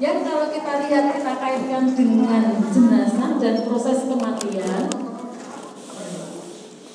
Yang 0.00 0.18
kalau 0.24 0.48
kita 0.48 0.72
lihat 0.88 1.04
kita 1.12 1.32
kaitkan 1.36 1.84
dengan 1.92 2.56
jenazah 2.72 3.36
dan 3.36 3.56
proses 3.68 4.08
kematian, 4.08 4.88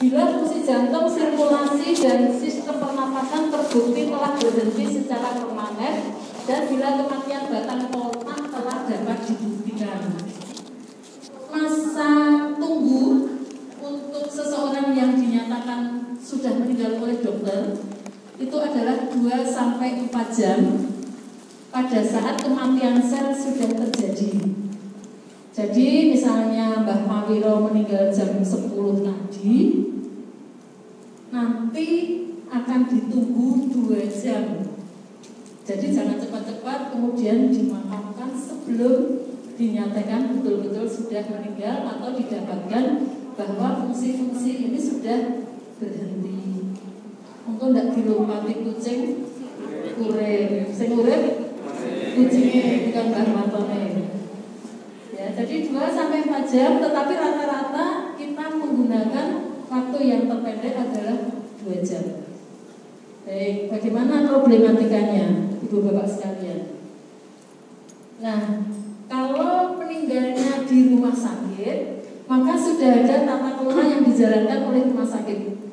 bila 0.01 0.23
fungsi 0.33 0.65
jantung, 0.65 1.05
sirkulasi 1.05 1.93
dan 2.01 2.33
sistem 2.33 2.81
pernapasan 2.81 3.53
terbukti 3.53 4.09
telah 4.09 4.33
berhenti 4.33 4.85
secara 4.89 5.37
permanen 5.37 6.17
dan 6.49 6.65
bila 6.65 6.97
kematian 6.97 7.45
batang 7.53 7.93
otak 7.93 8.41
telah 8.49 8.77
dapat 8.89 9.17
dibuktikan. 9.29 10.01
Masa 11.53 12.09
tunggu 12.57 13.05
untuk 13.85 14.25
seseorang 14.33 14.97
yang 14.97 15.13
dinyatakan 15.13 16.09
sudah 16.17 16.57
meninggal 16.57 16.97
oleh 17.05 17.21
dokter 17.21 17.77
itu 18.41 18.57
adalah 18.57 18.97
2 19.13 19.45
sampai 19.45 20.09
4 20.09 20.09
jam 20.33 20.59
pada 21.75 21.99
saat 21.99 22.39
kematian 22.39 23.03
sel 23.03 23.35
sudah 23.35 23.67
terjadi. 23.67 24.47
Jadi 25.51 26.15
misalnya 26.15 26.87
Mbah 26.87 27.03
Mawiro 27.03 27.67
meninggal 27.67 28.07
jam 28.15 28.39
10 28.39 29.03
tadi, 29.03 29.83
nanti 31.35 31.87
akan 32.47 32.79
ditunggu 32.87 33.75
2 33.91 34.07
jam. 34.07 34.71
Jadi 35.67 35.85
jangan 35.91 36.15
cepat-cepat 36.15 36.95
kemudian 36.95 37.51
dimakamkan 37.51 38.31
sebelum 38.31 39.27
dinyatakan 39.59 40.31
betul-betul 40.31 40.87
sudah 40.87 41.27
meninggal 41.27 41.91
atau 41.91 42.15
didapatkan 42.15 42.85
bahwa 43.35 43.83
fungsi-fungsi 43.83 44.71
ini 44.71 44.79
sudah 44.79 45.43
berhenti. 45.83 46.71
Mungkin 47.43 47.67
tidak 47.75 47.87
dilompati 47.99 48.63
kucing, 48.63 49.27
urip, 49.99 50.71
sing 50.71 50.91
urip 50.95 51.44
kucingnya 52.15 52.89
bukan 52.89 53.05
bahan 53.11 53.29
matone. 53.35 53.83
Ya, 55.11 55.25
jadi 55.35 55.55
2 55.67 55.91
sampai 55.91 56.23
4 56.23 56.47
jam, 56.47 56.71
tetapi 56.79 57.13
rata-rata 57.19 58.15
kita 58.15 58.45
menggunakan 58.55 59.27
waktu 59.67 59.97
yang 60.07 60.23
terpendek 60.31 60.75
adalah 60.79 61.17
2 61.59 61.83
jam. 61.83 62.03
Baik, 63.25 63.73
bagaimana 63.73 64.29
problematikanya, 64.29 65.49
Ibu 65.65 65.77
Bapak 65.81 66.07
sekalian? 66.07 66.77
Nah, 68.21 68.69
kalau 69.09 69.75
meninggalnya 69.81 70.63
di 70.63 70.93
rumah 70.93 71.15
sakit, 71.15 71.77
maka 72.29 72.53
sudah 72.53 73.01
ada 73.01 73.25
tata 73.25 73.49
kelola 73.57 73.83
yang 73.85 74.01
dijalankan 74.05 74.59
oleh 74.69 74.81
rumah 74.93 75.09
sakit. 75.09 75.64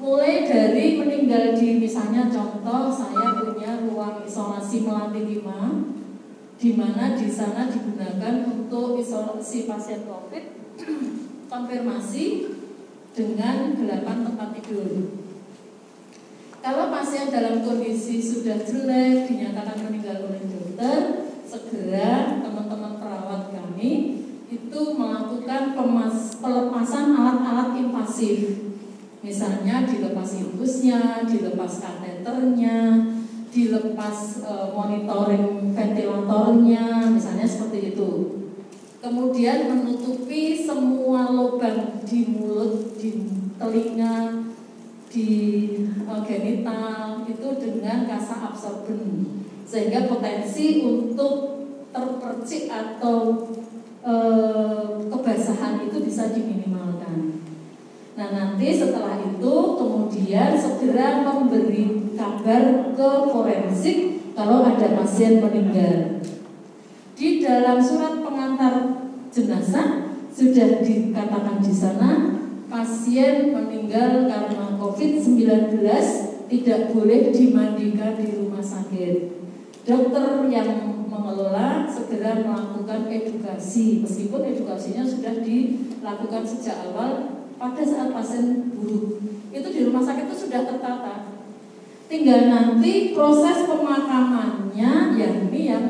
Mulai 0.00 0.48
dari 0.48 0.96
meninggal 0.96 1.52
di 1.52 1.76
misalnya 1.76 2.32
contoh 2.32 2.88
saya 2.88 3.36
punya 3.36 3.84
ruang 3.84 4.24
isolasi 4.24 4.88
Melati 4.88 5.44
5 5.44 6.56
di 6.56 6.72
mana 6.72 7.12
di 7.12 7.28
sana 7.28 7.68
digunakan 7.68 8.48
untuk 8.48 8.96
isolasi 8.96 9.68
pasien 9.68 10.08
COVID 10.08 10.44
konfirmasi 11.52 12.48
dengan 13.12 13.76
8 13.76 14.24
tempat 14.24 14.48
tidur. 14.56 14.88
Kalau 16.64 16.88
pasien 16.88 17.28
dalam 17.28 17.60
kondisi 17.60 18.24
sudah 18.24 18.56
jelek 18.56 19.28
dinyatakan 19.28 19.84
meninggal 19.84 20.32
oleh 20.32 20.48
dokter, 20.48 21.28
segera 21.44 22.40
teman-teman 22.40 22.96
perawat 22.96 23.52
kami 23.52 24.24
itu 24.48 24.80
melakukan 24.96 25.76
pelepasan 26.40 27.12
alat-alat 27.12 27.76
invasif. 27.76 28.69
Misalnya 29.20 29.84
dilepas 29.84 30.32
infusnya, 30.40 31.28
dilepas 31.28 31.84
kateternya, 31.84 33.04
dilepas 33.52 34.16
e, 34.40 34.52
monitoring 34.72 35.76
ventilatornya, 35.76 37.12
misalnya 37.12 37.44
seperti 37.44 37.92
itu. 37.92 38.10
Kemudian 39.04 39.68
menutupi 39.68 40.56
semua 40.56 41.36
lubang 41.36 42.00
di 42.08 42.32
mulut, 42.32 42.96
di 42.96 43.28
telinga, 43.60 44.48
di 45.12 45.28
e, 45.84 46.12
genital 46.24 47.20
itu 47.28 47.48
dengan 47.60 48.08
kasa 48.08 48.54
absorben 48.54 49.44
sehingga 49.68 50.08
potensi 50.08 50.80
untuk 50.80 51.60
terpercik 51.92 52.72
atau 52.72 53.46
e, 54.00 54.14
kebasahan 55.12 55.84
itu 55.84 55.98
bisa 56.08 56.32
diminimalkan. 56.32 57.49
Nah 58.18 58.28
nanti 58.34 58.74
setelah 58.74 59.22
itu 59.22 59.54
kemudian 59.78 60.58
segera 60.58 61.22
memberi 61.22 62.10
kabar 62.18 62.94
ke 62.94 63.10
forensik 63.30 63.98
kalau 64.34 64.66
ada 64.66 64.98
pasien 64.98 65.38
meninggal. 65.38 66.22
Di 67.14 67.44
dalam 67.44 67.78
surat 67.78 68.24
pengantar 68.24 69.04
jenazah 69.28 70.10
sudah 70.32 70.80
dikatakan 70.80 71.60
di 71.60 71.74
sana 71.74 72.10
pasien 72.70 73.52
meninggal 73.52 74.30
karena 74.30 74.78
COVID-19 74.78 75.84
tidak 76.50 76.80
boleh 76.90 77.30
dimandikan 77.30 78.18
di 78.18 78.26
rumah 78.34 78.62
sakit. 78.62 79.38
Dokter 79.86 80.46
yang 80.50 81.02
mengelola 81.08 81.86
segera 81.86 82.42
melakukan 82.42 83.10
edukasi 83.10 84.02
meskipun 84.02 84.44
edukasinya 84.44 85.02
sudah 85.02 85.42
dilakukan 85.42 86.42
sejak 86.46 86.90
awal 86.90 87.39
pada 87.60 87.84
saat 87.84 88.08
pasien 88.08 88.72
buruk 88.72 89.20
itu 89.52 89.68
di 89.68 89.80
rumah 89.84 90.00
sakit 90.00 90.32
itu 90.32 90.48
sudah 90.48 90.64
tertata. 90.64 91.36
Tinggal 92.08 92.48
nanti 92.48 93.12
proses 93.12 93.68
pemakamannya 93.68 95.14
ya 95.14 95.28
ini 95.44 95.60
yang 95.68 95.84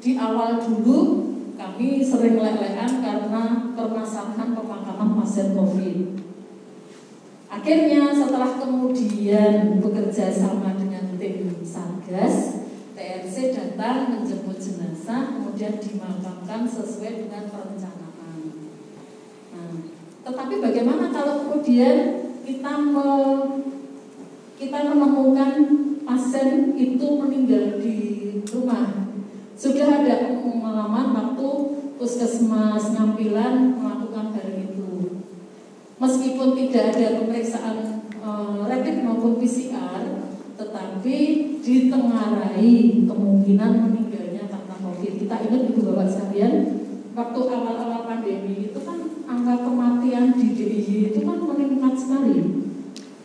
di 0.00 0.16
awal 0.16 0.56
dulu 0.58 1.30
kami 1.54 2.00
sering 2.02 2.40
lelehan 2.40 3.04
karena 3.04 3.70
permasalahan 3.76 4.56
pemakaman 4.56 5.20
pasien 5.20 5.52
COVID. 5.52 5.98
Akhirnya 7.52 8.08
setelah 8.16 8.56
kemudian 8.56 9.78
bekerja 9.84 10.32
sama 10.32 10.72
dengan 10.74 11.14
tim 11.20 11.52
Satgas 11.60 12.64
TRC 12.96 13.52
datang 13.52 14.16
menjemput 14.16 14.56
jenazah 14.56 15.36
kemudian 15.36 15.76
dimakamkan 15.76 16.64
sesuai 16.64 17.28
dengan 17.28 17.52
perencanaan. 17.52 18.40
Nah, 19.52 19.91
tetapi 20.22 20.54
bagaimana 20.62 21.10
kalau 21.10 21.34
kemudian 21.42 22.30
kita 22.46 22.72
me, 22.78 23.08
kita 24.54 24.78
menemukan 24.94 25.52
pasien 26.06 26.78
itu 26.78 27.06
meninggal 27.18 27.82
di 27.82 27.98
rumah? 28.46 29.10
Sudah 29.58 30.02
ada 30.02 30.42
pengalaman 30.42 31.06
waktu 31.14 31.48
puskesmas 31.98 32.94
ngampilan 32.94 33.78
melakukan 33.78 34.34
hal 34.34 34.48
itu. 34.58 35.22
Meskipun 35.98 36.58
tidak 36.58 36.98
ada 36.98 37.22
pemeriksaan 37.22 38.06
e, 38.18 38.30
rapid 38.66 39.06
maupun 39.06 39.38
PCR, 39.38 40.02
tetapi 40.58 41.18
ditengarai 41.62 43.06
kemungkinan 43.06 43.72
meninggalnya 43.86 44.50
karena 44.50 44.74
COVID. 44.82 45.12
Kita 45.22 45.34
ingat 45.46 45.62
ibu 45.70 45.80
bapak 45.94 46.06
sekalian, 46.10 46.54
waktu 47.14 47.40
awal-awal 47.46 48.02
pandemi 48.02 48.70
itu 48.72 48.78
kan 48.82 49.11
angka 49.32 49.64
kematian 49.64 50.36
di 50.36 50.52
DIY 50.52 51.16
itu 51.16 51.20
kan 51.24 51.40
meningkat 51.40 51.94
sekali. 51.96 52.36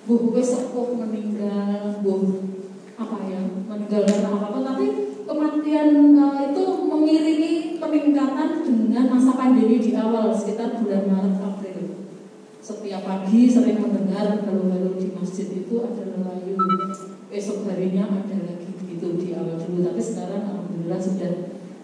Bu 0.07 0.31
gue 0.31 0.39
sepuh 0.39 0.95
meninggal, 0.95 1.99
bu 1.99 2.39
apa 2.95 3.27
ya 3.27 3.43
meninggal 3.43 4.07
karena 4.07 4.29
apa 4.31 4.47
apa, 4.47 4.59
tapi 4.63 4.85
kematian 5.27 6.15
uh, 6.15 6.39
itu 6.47 6.63
mengiringi 6.87 7.75
peningkatan 7.75 8.63
dengan 8.63 9.05
masa 9.11 9.35
pandemi 9.35 9.83
di 9.83 9.91
awal 9.99 10.31
sekitar 10.31 10.79
bulan 10.79 11.11
Maret 11.11 11.35
April. 11.43 12.07
Setiap 12.63 13.03
pagi 13.03 13.51
sering 13.51 13.83
mendengar 13.83 14.47
kalau-kalau 14.47 14.95
di 14.95 15.11
masjid 15.11 15.51
itu 15.51 15.75
ada 15.83 16.03
lelayu, 16.07 16.55
esok 17.27 17.67
harinya 17.67 18.07
ada 18.07 18.35
lagi 18.47 18.71
begitu 18.79 19.19
di 19.19 19.27
awal 19.35 19.59
dulu, 19.59 19.83
tapi 19.91 19.99
sekarang 19.99 20.43
alhamdulillah 20.55 20.99
sudah 21.03 21.33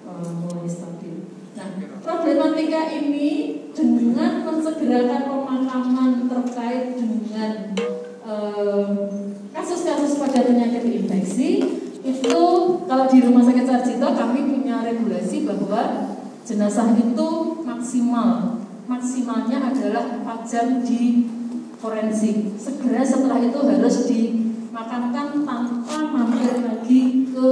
uh, 0.07 0.31
mulai 0.47 0.67
stabil. 0.71 1.27
Nah, 1.59 1.67
problematika 1.99 2.87
ini 2.89 3.52
dengan 3.73 4.45
mensegerakan 4.45 5.21
pemakaman 5.27 6.29
terkait 6.29 6.93
dengan 6.93 7.51
kasus-kasus 9.53 10.21
pada 10.21 10.45
penyakit 10.45 10.85
infeksi 10.85 11.81
itu 12.03 12.39
kalau 12.85 13.05
di 13.09 13.17
rumah 13.23 13.43
sakit 13.43 13.65
Sarjito 13.65 14.07
kami 14.13 14.39
punya 14.47 14.85
regulasi 14.85 15.47
bahwa 15.47 16.13
jenazah 16.45 16.93
itu 16.95 17.29
maksimal. 17.63 18.59
Maksimalnya 18.83 19.71
adalah 19.71 20.19
4 20.19 20.43
jam 20.43 20.83
di 20.83 21.31
forensik. 21.79 22.59
Segera 22.59 22.99
setelah 22.99 23.39
itu 23.39 23.55
harus 23.55 23.97
dimakamkan 24.11 25.47
tanpa 25.47 25.97
mampir 26.11 26.59
lagi 26.59 27.31
ke 27.31 27.47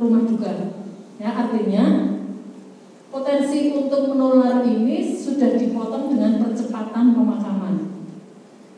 rumah 0.00 0.24
duka 0.26 0.52
ya 1.20 1.30
artinya 1.36 1.84
potensi 3.10 3.74
untuk 3.74 4.14
menular 4.14 4.62
ini 4.62 5.02
sudah 5.02 5.58
dipotong 5.58 6.14
dengan 6.14 6.46
percepatan 6.46 7.12
pemakaman. 7.12 7.74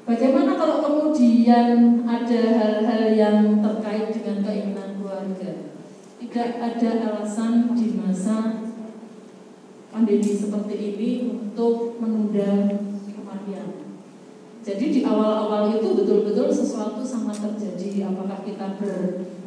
Bagaimana 0.08 0.58
kalau 0.58 0.82
kemudian 0.82 2.02
ada 2.02 2.40
hal-hal 2.58 3.02
yang 3.14 3.62
terkait 3.62 4.10
dengan 4.10 4.42
keinginan 4.42 4.98
keluarga? 4.98 5.72
tidak 6.32 6.64
ada 6.64 7.12
alasan 7.12 7.76
di 7.76 7.92
masa 7.92 8.64
pandemi 9.92 10.32
seperti 10.32 10.74
ini 10.80 11.10
untuk 11.28 12.00
menunda 12.00 12.72
kematian. 13.04 13.68
Jadi 14.64 14.84
di 14.88 15.00
awal-awal 15.04 15.76
itu 15.76 15.92
betul-betul 15.92 16.48
sesuatu 16.48 17.04
sangat 17.04 17.36
terjadi. 17.36 18.08
Apakah 18.08 18.40
kita 18.48 18.80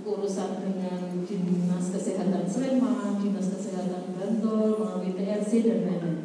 berurusan 0.06 0.62
dengan 0.62 1.26
dinas 1.26 1.90
kesehatan 1.90 2.46
Sleman, 2.46 3.18
dinas 3.18 3.50
kesehatan 3.58 4.14
Bantul, 4.14 4.78
melalui 4.78 5.18
TRC 5.18 5.66
dan 5.66 5.80
lain-lain. 5.90 6.18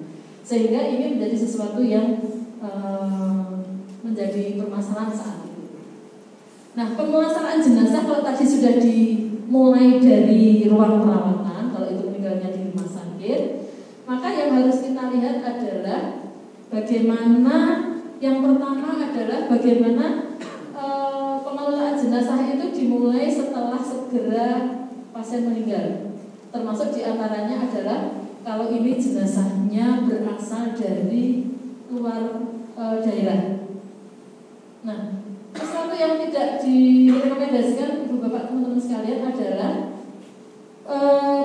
Sehingga 0.45 0.85
ini 0.85 1.17
menjadi 1.17 1.37
sesuatu 1.41 1.81
yang 1.81 2.21
uh, 2.61 3.65
menjadi 4.05 4.61
permasalahan 4.61 5.17
saat 5.17 5.39
itu. 5.49 5.81
Nah, 6.77 6.93
pemulasaran 6.93 7.65
jenazah 7.65 8.05
kalau 8.05 8.21
tadi 8.21 8.45
sudah 8.45 8.77
dimulai 8.77 9.97
dari 9.97 10.69
ruang 10.69 11.01
perawatan, 11.01 11.73
kalau 11.73 11.89
itu 11.89 12.05
meninggalnya 12.05 12.53
di 12.53 12.61
rumah 12.69 12.87
sakit, 12.87 13.41
maka 14.05 14.29
yang 14.29 14.61
harus 14.61 14.85
kita 14.85 15.09
lihat 15.17 15.41
adalah 15.41 16.01
bagaimana 16.69 17.57
yang 18.21 18.45
pertama 18.45 19.01
adalah 19.01 19.49
bagaimana 19.49 20.30
pengelolaan 21.51 21.99
jenazah 21.99 22.47
itu 22.47 22.67
dimulai 22.71 23.27
setelah 23.27 23.83
segera 23.83 24.51
pasien 25.11 25.51
meninggal. 25.51 26.15
Termasuk 26.55 26.95
di 26.95 27.03
antaranya 27.03 27.67
adalah 27.67 28.23
kalau 28.47 28.71
ini 28.71 28.95
jenazahnya 28.95 30.07
berasal 30.07 30.75
dari 30.79 31.51
luar 31.91 32.47
e, 32.79 32.85
daerah. 33.03 33.43
Nah, 34.87 34.99
sesuatu 35.51 35.95
yang 35.99 36.23
tidak 36.23 36.63
direkomendasikan 36.63 38.07
ibu 38.07 38.23
bapak 38.23 38.49
teman-teman 38.49 38.79
sekalian 38.79 39.27
adalah 39.27 39.73
e, 40.87 40.99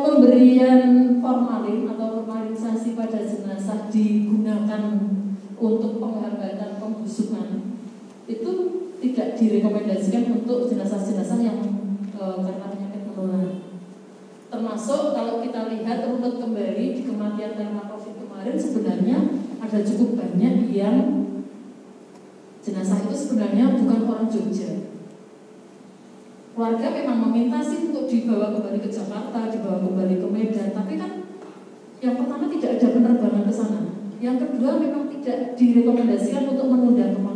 pemberian 0.06 1.18
formalin 1.18 1.90
atau 1.90 2.22
formalisasi 2.22 2.94
pada 2.94 3.25
jenazah 3.25 3.90
digunakan 3.90 4.81
untuk 5.58 5.98
penghambatan 5.98 6.78
pembusukan 6.78 7.66
itu 8.25 8.85
tidak 9.06 9.38
direkomendasikan 9.38 10.42
untuk 10.42 10.66
jenazah-jenazah 10.66 11.40
yang 11.44 11.60
e, 12.18 12.24
karena 12.42 12.66
penyakit 12.74 13.02
menular. 13.06 13.62
Termasuk 14.50 15.13
kalau 15.13 15.44
kita 15.46 15.69
lihat 15.69 16.10
runut 16.10 16.42
kembali 16.42 16.86
di 16.98 17.02
kematian 17.06 17.54
karena 17.54 17.86
COVID 17.86 18.16
kemarin 18.25 18.56
sebenarnya 18.57 19.18
ada 19.62 19.80
cukup 19.86 20.10
banyak 20.18 20.56
yang 20.74 20.98
jenazah 22.66 23.06
itu 23.06 23.13
sebenarnya 23.13 23.78
bukan 23.78 24.00
orang 24.10 24.25
Jogja. 24.25 24.90
Warga 26.56 26.88
memang 26.88 27.30
meminta 27.30 27.60
sih 27.60 27.92
untuk 27.92 28.08
dibawa 28.08 28.56
kembali 28.56 28.80
ke 28.80 28.90
Jakarta, 28.90 29.51
dibawa 29.51 29.84
kembali 29.84 30.16
ke 30.24 30.28
Medan, 30.31 30.72
tapi 30.72 30.96
kan 30.96 31.12
yang 32.00 32.16
pertama 32.16 32.48
tidak 32.48 32.80
ada 32.80 32.88
penerbangan 32.96 33.44
ke 33.44 33.54
sana. 33.54 33.81
Yang 34.24 34.38
kedua 34.48 34.80
memang 34.80 35.12
tidak 35.12 35.60
direkomendasikan 35.60 36.48
untuk 36.48 36.72
menunda 36.72 37.12
pemakaman. 37.12 37.35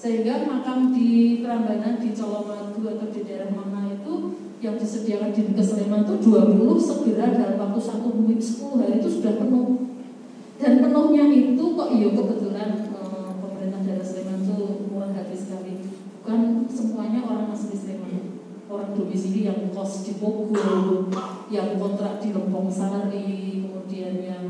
Sehingga 0.00 0.48
makam 0.48 0.96
di 0.96 1.44
Prambanan, 1.44 2.00
di 2.00 2.16
Colomadu 2.16 2.80
atau 2.88 3.12
di 3.12 3.20
daerah 3.20 3.52
mana 3.52 3.92
itu 3.92 4.32
yang 4.64 4.80
disediakan 4.80 5.28
di 5.28 5.52
Sleman 5.60 6.08
itu 6.08 6.24
20 6.24 6.56
segera 6.80 7.28
dalam 7.28 7.60
waktu 7.60 7.80
satu 7.84 8.08
minggu 8.08 8.40
10 8.40 8.80
hari 8.80 8.96
itu 8.96 9.20
sudah 9.20 9.36
penuh. 9.36 9.92
Dan 10.56 10.80
penuhnya 10.80 11.28
itu 11.28 11.64
kok 11.76 11.92
iya 11.92 12.08
kebetulan 12.16 12.80
eh, 12.80 13.30
pemerintah 13.44 13.80
daerah 13.84 14.06
Sleman 14.08 14.40
itu 14.40 14.88
murah 14.88 15.12
hati 15.12 15.36
sekali. 15.36 15.84
Bukan 16.16 16.64
semuanya 16.72 17.20
orang 17.28 17.52
asli 17.52 17.76
Sleman 17.76 18.40
orang 18.72 18.96
domisili 18.96 19.50
yang 19.50 19.68
kos 19.74 20.06
di 20.06 20.16
Bogor, 20.16 21.10
yang 21.52 21.76
kontrak 21.76 22.22
di 22.22 22.30
Lempong 22.30 22.70
Sari, 22.70 23.66
kemudian 23.66 24.14
yang 24.22 24.44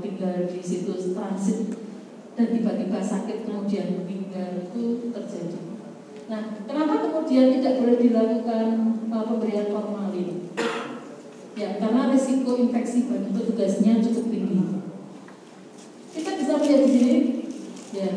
tinggal 0.00 0.46
di 0.46 0.62
situ 0.62 0.94
transit 1.12 1.79
dan 2.38 2.46
tiba-tiba 2.50 2.98
sakit 3.02 3.46
kemudian 3.46 4.02
meninggal 4.02 4.64
itu 4.64 5.10
terjadi. 5.10 5.60
Nah, 6.30 6.62
kenapa 6.62 7.02
kemudian 7.02 7.58
tidak 7.58 7.82
boleh 7.82 7.98
dilakukan 7.98 8.66
uh, 9.10 9.24
pemberian 9.26 9.74
formalin? 9.74 10.54
Ya, 11.58 11.76
karena 11.82 12.14
risiko 12.14 12.54
infeksi 12.54 13.10
bagi 13.10 13.34
petugasnya 13.34 13.98
cukup 13.98 14.30
tinggi. 14.30 14.62
Kita 16.14 16.30
bisa 16.38 16.52
melihat 16.56 16.80
di 16.86 16.90
sini, 16.94 17.16
ya. 17.90 18.10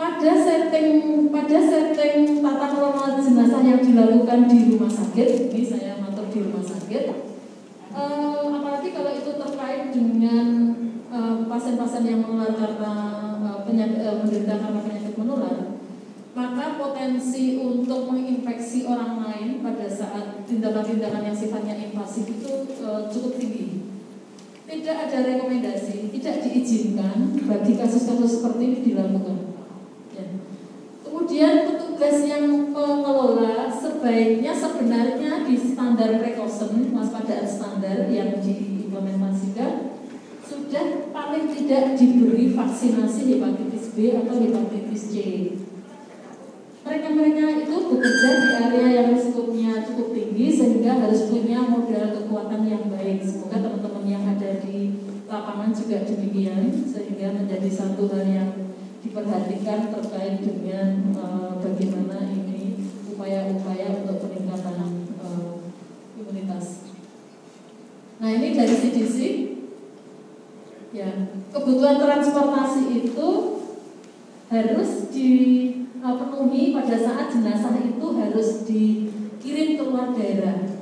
Pada 0.00 0.32
setting 0.32 1.28
pada 1.28 1.58
setting 1.60 2.40
tata 2.40 2.66
kelola 2.72 3.20
jenazah 3.20 3.60
yang 3.60 3.84
dilakukan 3.84 4.48
di 4.48 4.72
rumah 4.72 4.88
sakit, 4.88 5.52
ini 5.52 5.62
saya 5.68 6.00
matur 6.00 6.32
di 6.32 6.40
rumah 6.48 6.64
sakit, 6.64 7.04
uh, 7.92 8.48
apalagi 8.48 8.88
kalau 8.96 9.12
itu 9.12 9.36
terkait 9.36 9.92
dengan 9.92 10.69
pasien-pasien 11.48 12.04
uh, 12.04 12.10
yang 12.10 12.20
menular 12.24 12.52
karena 12.54 12.92
uh, 13.40 13.58
penyakit, 13.66 14.00
uh, 14.04 14.16
menderita 14.20 14.54
karena 14.60 14.80
penyakit 14.80 15.14
menular, 15.18 15.56
maka 16.32 16.64
potensi 16.78 17.58
untuk 17.58 18.10
menginfeksi 18.10 18.86
orang 18.86 19.24
lain 19.26 19.60
pada 19.60 19.86
saat 19.90 20.46
tindakan-tindakan 20.46 21.26
yang 21.26 21.36
sifatnya 21.36 21.74
invasif 21.76 22.24
itu 22.26 22.70
cukup 23.10 23.32
tinggi. 23.36 23.82
Tidak 24.70 24.96
ada 25.10 25.18
rekomendasi, 25.26 26.14
tidak 26.14 26.46
diizinkan 26.46 27.34
bagi 27.42 27.74
kasus-kasus 27.74 28.38
seperti 28.38 28.62
ini 28.70 28.78
dilakukan. 28.86 29.58
Ya. 30.14 30.26
Kemudian 31.02 31.66
petugas 31.66 32.22
yang 32.22 32.70
pengelola 32.70 33.66
sebaiknya 33.66 34.54
sebenarnya 34.54 35.42
di 35.42 35.58
standar 35.58 36.22
precaution 36.22 36.94
waspadaan 36.94 37.42
standar 37.50 38.06
yang 38.06 38.38
diimplementasikan 38.38 39.89
sudah 40.50 41.14
paling 41.14 41.46
tidak 41.54 41.94
diberi 41.94 42.50
vaksinasi 42.50 43.38
hepatitis 43.38 43.94
B 43.94 44.18
atau 44.18 44.34
hepatitis 44.42 45.02
C. 45.14 45.14
Mereka-mereka 46.82 47.44
itu 47.62 47.76
bekerja 47.86 48.30
di 48.34 48.48
area 48.58 48.86
yang 48.98 49.06
risikonya 49.14 49.86
cukup 49.86 50.10
tinggi 50.10 50.50
sehingga 50.50 50.98
harus 50.98 51.30
punya 51.30 51.62
modal 51.62 52.10
kekuatan 52.18 52.66
yang 52.66 52.90
baik. 52.90 53.22
Semoga 53.22 53.62
teman-teman 53.62 54.04
yang 54.10 54.24
ada 54.26 54.58
di 54.58 54.98
lapangan 55.30 55.70
juga 55.70 56.02
demikian 56.02 56.74
sehingga 56.82 57.30
menjadi 57.30 57.70
satu 57.70 58.10
hal 58.10 58.26
yang 58.26 58.50
diperhatikan 59.06 59.94
terkait 59.94 60.42
dengan 60.42 61.14
uh, 61.14 61.62
bagaimana 61.62 62.26
ini 62.26 62.74
upaya-upaya 63.14 64.02
untuk 64.02 64.26
peningkatan 64.26 65.06
uh, 65.22 65.62
imunitas. 66.18 66.90
Nah 68.20 68.28
ini 68.34 68.52
dari 68.52 68.74
CDC, 68.74 69.16
ya 71.00 71.10
kebutuhan 71.48 71.96
transportasi 71.96 73.08
itu 73.08 73.28
harus 74.52 74.90
dipenuhi 75.08 76.62
uh, 76.68 76.72
pada 76.76 76.96
saat 77.00 77.26
jenazah 77.32 77.80
itu 77.80 78.06
harus 78.20 78.48
dikirim 78.68 79.80
ke 79.80 79.82
luar 79.88 80.12
daerah. 80.12 80.76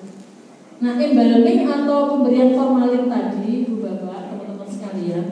Nah, 0.78 0.94
embalming 0.94 1.66
atau 1.66 2.06
pemberian 2.06 2.54
formalin 2.54 3.10
tadi, 3.10 3.66
Bu 3.66 3.82
Bapak, 3.82 4.30
teman-teman 4.30 4.68
sekalian, 4.70 5.24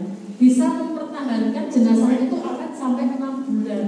bisa 0.42 0.66
mempertahankan 0.74 1.70
jenazah 1.70 2.12
itu 2.18 2.36
sampai 2.76 3.18
enam 3.18 3.34
bulan. 3.42 3.86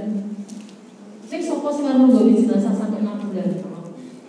Sing 1.29 1.41
sopo 1.45 1.69
sing 1.69 1.87
nunggu 1.87 2.35
jenazah 2.35 2.75
sampai 2.75 3.05
enam 3.05 3.21
bulan. 3.21 3.51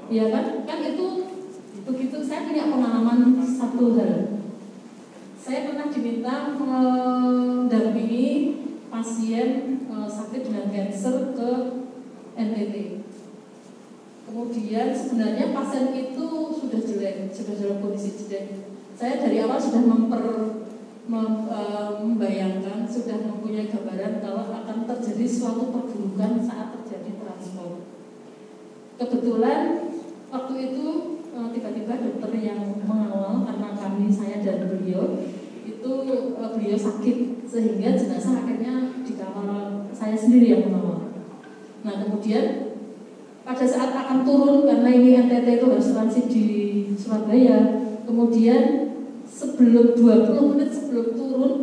Iya 0.09 0.25
kan? 0.33 0.45
Kan 0.67 0.79
itu 0.83 1.07
begitu 1.89 2.17
saya 2.21 2.45
punya 2.49 2.69
pengalaman 2.69 3.39
satu 3.41 3.97
hal. 3.97 4.28
Saya 5.49 5.65
pernah 5.65 5.89
diminta 5.89 6.53
mendampingi 6.61 8.29
pasien 8.93 9.81
eh, 9.89 10.05
sakit 10.05 10.41
dengan 10.45 10.69
cancer 10.69 11.33
ke 11.33 11.49
NTT. 12.37 13.01
Kemudian 14.29 14.93
sebenarnya 14.93 15.49
pasien 15.49 15.89
itu 15.97 16.53
sudah 16.53 16.77
jelek, 16.85 17.33
sudah 17.33 17.57
dalam 17.57 17.81
kondisi 17.81 18.13
jelek. 18.13 18.61
Saya 18.93 19.25
dari 19.25 19.41
awal 19.41 19.57
sudah 19.57 19.81
memper 19.81 20.23
Eh, 21.09 21.91
membayangkan 22.05 22.85
sudah 22.85 23.17
mempunyai 23.25 23.65
gambaran 23.65 24.21
kalau 24.21 24.45
akan 24.53 24.85
terjadi 24.85 25.25
suatu 25.25 25.73
perburukan 25.73 26.37
saat 26.37 26.69
terjadi 26.77 27.17
transport. 27.17 27.81
Kebetulan 29.01 29.89
waktu 30.29 30.53
itu 30.69 30.85
eh, 31.33 31.47
tiba-tiba 31.49 31.93
dokter 31.97 32.31
yang 32.37 32.61
mengawal 32.85 33.41
karena 33.41 33.73
kami 33.73 34.13
saya 34.13 34.37
dan 34.45 34.69
beliau 34.69 35.17
itu 35.79 35.91
eh, 36.35 36.49
beliau 36.51 36.75
sakit 36.75 37.17
sehingga 37.47 37.95
jenazah 37.95 38.43
akhirnya 38.43 38.99
dikawal 39.07 39.87
saya 39.95 40.15
sendiri 40.19 40.51
yang 40.51 40.63
mengawal. 40.67 41.15
Nah 41.87 41.95
kemudian 42.03 42.75
pada 43.47 43.65
saat 43.65 43.95
akan 43.95 44.27
turun 44.27 44.67
karena 44.67 44.89
ini 44.91 45.25
NTT 45.25 45.63
itu 45.63 45.65
harus 45.71 45.89
transit 45.95 46.27
di 46.27 46.45
Surabaya, 46.99 47.81
kemudian 48.03 48.91
sebelum 49.23 49.95
20 49.95 50.51
menit 50.53 50.69
sebelum 50.69 51.07
turun 51.15 51.53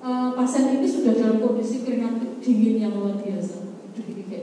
uh, 0.00 0.32
pasien 0.32 0.80
ini 0.80 0.88
sudah 0.88 1.12
dalam 1.18 1.42
kondisi 1.42 1.82
keringat 1.82 2.40
dingin 2.40 2.88
yang 2.88 2.94
luar 2.96 3.18
biasa. 3.18 3.74
Mati 3.94 4.32
ya. 4.32 4.40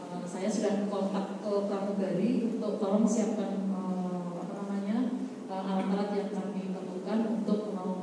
Uh, 0.00 0.24
saya 0.26 0.48
sudah 0.48 0.88
kontak 0.90 1.38
uh, 1.44 1.62
pramugari 1.68 2.48
untuk 2.58 2.82
tolong 2.82 3.06
siapkan 3.06 3.70
uh, 3.70 4.38
apa 4.42 4.52
namanya 4.66 5.22
alat-alat 5.46 6.10
yang 6.16 6.30
kami 6.32 6.51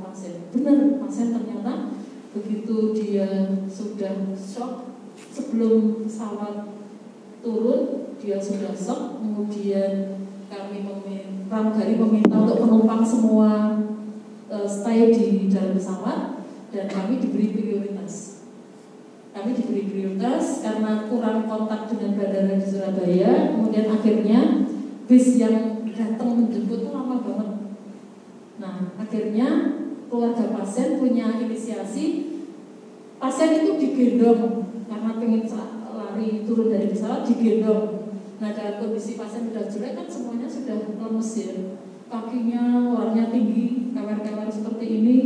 pasien. 0.10 0.50
Benar, 0.50 0.98
pasien 1.06 1.30
ternyata 1.30 1.94
begitu 2.34 2.94
dia 2.98 3.58
sudah 3.70 4.34
shock 4.34 4.89
sebelum 5.13 6.06
pesawat 6.06 6.74
turun 7.46 8.10
dia 8.18 8.42
sudah 8.42 8.74
shock. 8.74 9.22
Kemudian 9.22 10.25
kami 10.50 10.82
meminta, 10.82 11.58
meminta 11.78 12.36
untuk 12.42 12.58
penumpang 12.66 13.06
semua 13.06 13.78
uh, 14.50 14.68
stay 14.68 15.13
di 15.13 15.48
dalam 15.48 15.78
pesawat 15.78 16.42
dan 16.74 16.86
kami 16.89 17.22
diberi 17.22 17.54
prioritas. 17.54 18.46
Kami 19.30 19.54
diberi 19.56 19.86
prioritas 19.88 20.66
karena 20.66 21.06
kurang 21.06 21.46
kontak 21.46 21.86
dengan 21.94 22.18
bandara 22.18 22.58
di 22.58 22.66
Surabaya. 22.66 23.56
Kemudian 23.56 23.88
akhirnya 23.94 24.39
bis 25.06 25.38
yang 25.38 25.86
datang 25.94 26.30
menjemput 26.38 26.82
itu 26.82 26.89
lama 26.92 27.22
banget. 27.24 27.50
Nah 28.60 28.75
akhirnya 29.00 29.78
keluarga 30.10 30.50
pasien 30.50 30.98
punya 30.98 31.38
inisiasi 31.38 32.06
pasien 33.22 33.62
itu 33.62 33.72
digendong 33.78 34.66
karena 34.89 35.12
pengen 35.22 35.46
lari 35.94 36.44
turun 36.44 36.74
dari 36.74 36.89
pesawat 36.89 37.24
digendong. 37.30 38.10
Nah 38.42 38.50
dalam 38.56 38.82
kondisi 38.82 39.20
pasien 39.20 39.54
sudah 39.54 39.70
jelek 39.70 39.94
kan 39.94 40.08
semuanya 40.10 40.48
sudah 40.50 40.98
lemes 40.98 41.32
ya. 41.38 41.51
Kakinya 42.10 42.89
warnanya 42.89 43.30
tinggi 43.30 43.94
kamar-kamar 43.94 44.50
seperti 44.50 44.86
ini. 45.00 45.18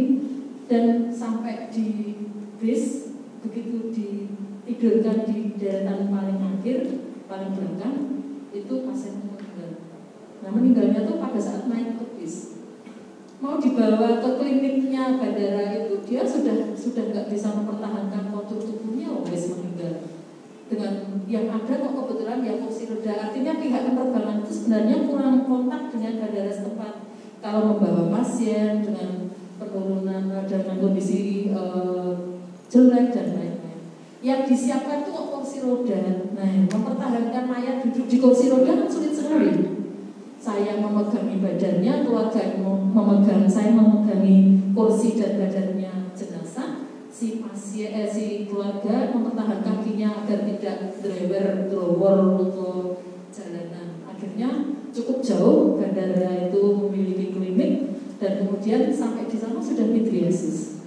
Dan 0.63 1.11
sampai 1.11 1.67
di 1.69 2.17
bis 2.55 3.13
begitu 3.43 3.91
ditidurkan 3.91 5.27
di 5.27 5.59
deretan 5.59 6.07
paling 6.07 6.39
akhir 6.39 7.03
paling 7.27 7.51
belakang 7.51 7.97
itu 8.55 8.73
pasien 8.87 9.13
meninggal. 9.21 9.83
Nah 10.41 10.49
meninggalnya 10.49 11.03
tuh 11.03 11.19
pada 11.19 11.39
saat 11.39 11.67
naik 11.67 11.99
ke 11.99 12.05
bis 12.15 12.62
mau 13.43 13.59
dibawa 13.59 14.23
ke 14.23 14.29
kliniknya 14.39 15.19
bandara 15.19 15.75
itu 15.75 15.99
dia 16.07 16.23
sudah 16.23 16.71
sudah 16.79 17.11
nggak 17.11 17.27
bisa 17.27 17.51
mempertahankan 17.51 18.31
kontur 18.31 18.63
tubuhnya 18.63 19.19
wes 19.19 19.59
meninggal. 19.59 20.07
Dengan 20.71 20.93
yang 21.27 21.51
ada 21.51 21.75
kok 21.75 21.91
kebetulan 21.91 22.39
ya 22.39 22.63
kursi 22.63 22.87
roda. 22.87 23.11
Artinya 23.27 23.59
pihak 23.59 23.83
penerbangan 23.91 24.47
itu 24.47 24.51
sebenarnya 24.55 24.97
kurang 25.11 25.43
kontak 25.43 25.91
dengan 25.91 26.23
bandara 26.23 26.51
setempat. 26.55 26.93
Kalau 27.43 27.75
membawa 27.75 28.03
pasien 28.15 28.79
dengan 28.79 29.27
penurunan 29.59 30.23
dengan 30.47 30.75
kondisi 30.79 31.51
uh, 31.51 32.39
jelek 32.71 33.11
dan 33.11 33.27
lain-lain. 33.35 33.79
Yang 34.23 34.55
disiapkan 34.55 35.03
itu 35.03 35.11
kok 35.11 35.27
kursi 35.35 35.57
roda. 35.67 36.31
Nah 36.31 36.63
mempertahankan 36.71 37.43
mayat 37.43 37.83
duduk 37.83 38.07
di 38.07 38.17
kursi 38.23 38.47
roda 38.47 38.71
kan 38.71 38.87
sulit 38.87 39.11
sekali 39.11 39.72
saya 40.43 40.75
memegangi 40.75 41.39
badannya, 41.39 42.03
keluarga 42.03 42.59
memegang, 42.59 43.47
saya 43.47 43.71
memegangi 43.71 44.59
kursi 44.75 45.15
dan 45.15 45.39
badannya 45.39 46.11
jenazah, 46.11 46.83
si 47.07 47.39
pasien, 47.39 47.95
eh, 47.95 48.11
si 48.11 48.43
keluarga 48.51 49.15
mempertahankan 49.15 49.79
kakinya 49.79 50.19
agar 50.19 50.43
tidak 50.43 50.99
driver 50.99 51.71
drawer 51.71 52.43
untuk 52.43 53.07
jalanan. 53.31 54.03
Akhirnya 54.03 54.75
cukup 54.91 55.23
jauh 55.23 55.79
bandara 55.79 56.51
itu 56.51 56.63
memiliki 56.75 57.31
klinik 57.31 57.95
dan 58.19 58.43
kemudian 58.43 58.91
sampai 58.91 59.31
di 59.31 59.39
sana 59.39 59.63
sudah 59.63 59.87
midriasis. 59.87 60.83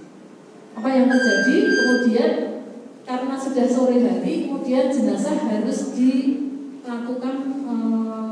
Apa 0.77 0.85
yang 0.93 1.09
terjadi? 1.09 1.57
Kemudian 1.65 2.33
karena 3.09 3.33
sudah 3.33 3.65
sore 3.65 4.05
hari, 4.05 4.45
kemudian 4.45 4.93
jenazah 4.93 5.49
harus 5.49 5.97
dilakukan 5.97 7.35
eh, 7.65 8.26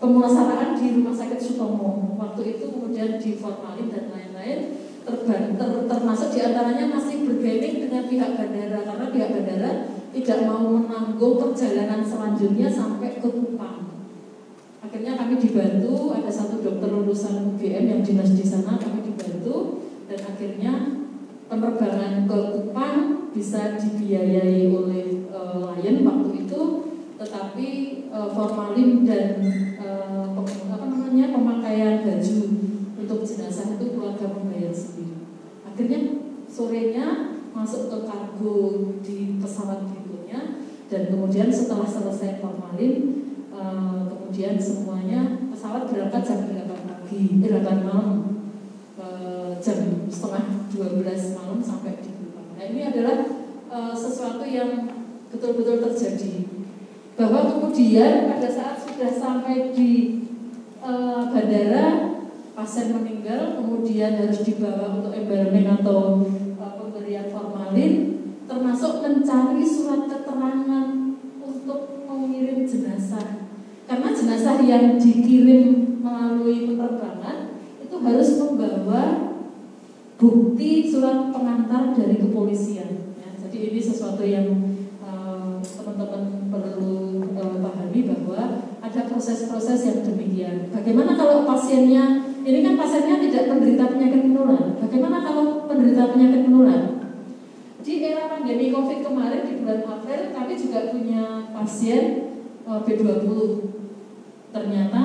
pemulasaraan 0.00 0.76
di 0.76 0.96
Rumah 0.96 1.14
Sakit 1.14 1.40
Sutomo. 1.40 2.16
Waktu 2.16 2.56
itu 2.56 2.64
kemudian 2.72 3.16
diformalin 3.20 3.88
dan 3.92 4.04
lain-lain. 4.12 4.58
Ter, 5.06 5.14
ter, 5.54 5.70
termasuk 5.86 6.34
di 6.34 6.40
antaranya 6.42 6.90
masih 6.90 7.22
bergaining 7.22 7.86
dengan 7.86 8.10
pihak 8.10 8.34
bandara 8.34 8.82
karena 8.82 9.06
pihak 9.14 9.30
bandara 9.38 9.70
tidak 10.10 10.38
mau 10.50 10.66
menanggung 10.66 11.38
perjalanan 11.38 12.02
selanjutnya 12.02 12.66
sampai 12.66 13.22
ke 13.22 13.28
Kupang. 13.30 13.86
Akhirnya 14.82 15.14
kami 15.14 15.38
dibantu, 15.38 16.10
ada 16.10 16.30
satu 16.32 16.58
dokter 16.58 16.90
lulusan 16.90 17.54
UGM 17.54 17.84
yang 17.86 18.02
dinas 18.02 18.34
di 18.34 18.42
sana, 18.42 18.80
kami 18.80 19.06
dibantu 19.06 19.86
dan 20.10 20.18
akhirnya 20.26 20.72
penerbangan 21.46 22.26
ke 22.26 22.38
Kupang 22.54 23.30
bisa 23.30 23.78
dibiayai 23.78 24.72
oleh 24.72 25.28
uh, 25.30 25.76
Lion 25.78 26.02
waktu 26.02 26.30
itu, 26.48 26.60
tetapi 27.20 27.68
uh, 28.16 28.28
formalin 28.32 29.04
dan 29.04 29.44
apa 30.66 30.86
namanya 30.88 31.36
pemakaian 31.36 32.00
baju 32.00 32.38
untuk 32.96 33.20
jenazah 33.22 33.76
itu 33.76 33.92
keluarga 33.92 34.26
membayar 34.32 34.72
sendiri. 34.72 35.28
Akhirnya 35.68 36.00
sorenya 36.48 37.36
masuk 37.52 37.88
ke 37.92 37.98
kargo 38.08 38.56
di 39.04 39.40
pesawat 39.40 39.88
berikutnya 39.88 40.64
dan 40.88 41.02
kemudian 41.08 41.48
setelah 41.48 41.88
selesai 41.88 42.40
formalin 42.40 43.24
uh, 43.52 44.08
kemudian 44.08 44.60
semuanya 44.60 45.48
pesawat 45.52 45.88
berangkat 45.88 46.22
jam 46.24 46.40
8 46.52 46.68
pagi, 46.68 47.40
eh, 47.40 47.50
8 47.50 47.86
malam 47.86 48.08
uh, 49.00 49.56
jam 49.58 50.06
setengah 50.08 50.68
12 50.72 51.36
malam 51.36 51.58
sampai 51.64 52.00
di. 52.00 52.12
Nah 52.56 52.64
ini 52.64 52.80
adalah 52.88 53.16
uh, 53.68 53.92
sesuatu 53.92 54.44
yang 54.44 54.88
betul-betul 55.28 55.84
terjadi 55.84 56.45
bahwa 57.16 57.40
kemudian 57.48 58.28
pada 58.28 58.48
saat 58.52 58.76
sudah 58.84 59.08
sampai 59.08 59.72
di 59.72 60.20
e, 60.84 60.92
bandara 61.32 62.12
pasien 62.52 62.92
meninggal 62.92 63.56
kemudian 63.56 64.20
harus 64.20 64.44
dibawa 64.44 65.00
untuk 65.00 65.16
embalming 65.16 65.64
atau 65.80 66.28
e, 66.28 66.64
pemberian 66.76 67.32
formalin 67.32 67.92
termasuk 68.44 69.00
mencari 69.00 69.64
surat 69.64 70.06
keterangan 70.06 71.16
untuk 71.40 72.04
mengirim 72.04 72.68
jenazah. 72.68 73.48
Karena 73.88 74.12
jenazah 74.12 74.60
yang 74.60 75.00
dikirim 75.00 75.98
melalui 76.04 76.68
penerbangan 76.68 77.58
itu 77.80 77.96
harus 77.96 78.28
membawa 78.38 79.02
bukti 80.20 80.84
surat 80.84 81.32
pengantar 81.32 81.96
dari 81.96 82.20
kepolisian. 82.20 83.14
Ya, 83.18 83.28
jadi 83.34 83.72
ini 83.72 83.80
sesuatu 83.80 84.22
yang 84.22 84.76
teman-teman 85.96 86.52
perlu 86.52 86.95
pahami 87.96 88.12
bahwa 88.12 88.40
ada 88.84 89.00
proses-proses 89.08 89.80
yang 89.88 89.98
demikian. 90.04 90.68
Bagaimana 90.68 91.16
kalau 91.16 91.48
pasiennya 91.48 92.28
ini 92.44 92.60
kan 92.60 92.74
pasiennya 92.76 93.16
tidak 93.24 93.44
menderita 93.48 93.84
penyakit 93.88 94.22
menular. 94.28 94.76
Bagaimana 94.76 95.24
kalau 95.24 95.64
penderita 95.64 96.12
penyakit 96.12 96.40
menular? 96.44 96.82
Di 97.80 98.02
era 98.02 98.26
pandemi 98.28 98.74
Covid 98.74 99.00
kemarin 99.00 99.46
di 99.46 99.62
bulan 99.62 99.80
April 99.86 100.20
kami 100.34 100.52
juga 100.58 100.90
punya 100.92 101.22
pasien 101.54 102.04
uh, 102.66 102.82
B20. 102.84 103.24
Ternyata 104.52 105.02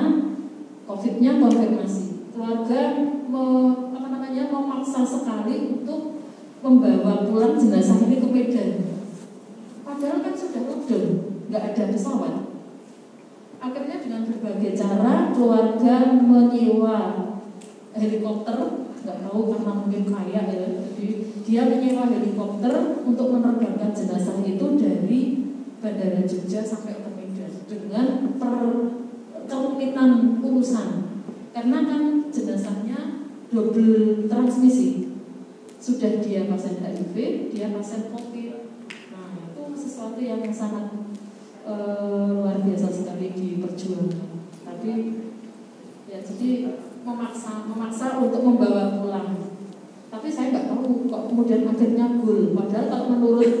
COVID-nya 0.84 1.32
konfirmasi. 1.40 2.04
Keluarga 2.32 2.80
me, 3.28 3.44
apa 3.92 4.08
namanya 4.08 4.50
memaksa 4.50 5.04
sekali 5.04 5.80
untuk 5.80 6.20
membawa 6.62 7.26
pulang 7.26 7.58
jenazah 7.58 7.98
ini 8.06 8.22
ke 8.22 8.28
Medan 8.30 8.70
Padahal 9.82 10.22
kan 10.22 10.34
sudah 10.34 10.62
lockdown, 10.62 11.10
nggak 11.50 11.62
ada 11.74 11.84
pesawat. 11.90 12.51
Akhirnya 13.62 14.02
dengan 14.02 14.26
berbagai 14.26 14.74
cara 14.74 15.30
keluarga 15.30 16.18
menyewa 16.18 17.30
helikopter, 17.94 18.58
nggak 19.06 19.18
tahu 19.22 19.40
karena 19.54 19.72
mungkin 19.78 20.02
kaya 20.10 20.40
ya, 20.50 20.66
jadi 20.66 21.08
dia 21.46 21.62
menyewa 21.70 22.10
helikopter 22.10 22.74
untuk 23.06 23.30
menerbangkan 23.30 23.94
jenazah 23.94 24.42
itu 24.42 24.66
dari 24.74 25.20
Bandara 25.78 26.26
Jogja 26.26 26.66
sampai 26.66 27.06
ke 27.06 27.10
Medan 27.14 27.54
dengan 27.70 28.06
per 28.34 28.54
kerumitan 29.46 30.42
urusan. 30.42 30.88
Karena 31.54 31.78
kan 31.86 32.02
jenazahnya 32.34 33.30
double 33.54 34.26
transmisi. 34.26 35.14
Sudah 35.78 36.18
dia 36.18 36.50
pasien 36.50 36.82
HIV, 36.82 37.14
dia 37.54 37.70
pasien 37.70 38.10
COVID. 38.10 38.50
Sesuatu 39.72 40.18
yang 40.22 40.46
sangat 40.50 41.01
uh, 41.66 42.26
luar 42.30 42.62
biasa 42.62 42.88
sekali 42.90 43.34
diperjuangkan. 43.34 44.28
Tapi 44.66 44.90
ya 46.10 46.18
jadi 46.20 46.48
memaksa 47.02 47.66
memaksa 47.66 48.22
untuk 48.22 48.42
membawa 48.42 49.02
pulang. 49.02 49.30
Tapi 50.12 50.28
saya 50.28 50.52
nggak 50.52 50.68
tahu 50.68 51.08
kok 51.08 51.22
kemudian 51.32 51.66
akhirnya 51.66 52.06
gul. 52.20 52.52
Padahal 52.52 52.86
kalau 52.90 53.06
menurut 53.16 53.52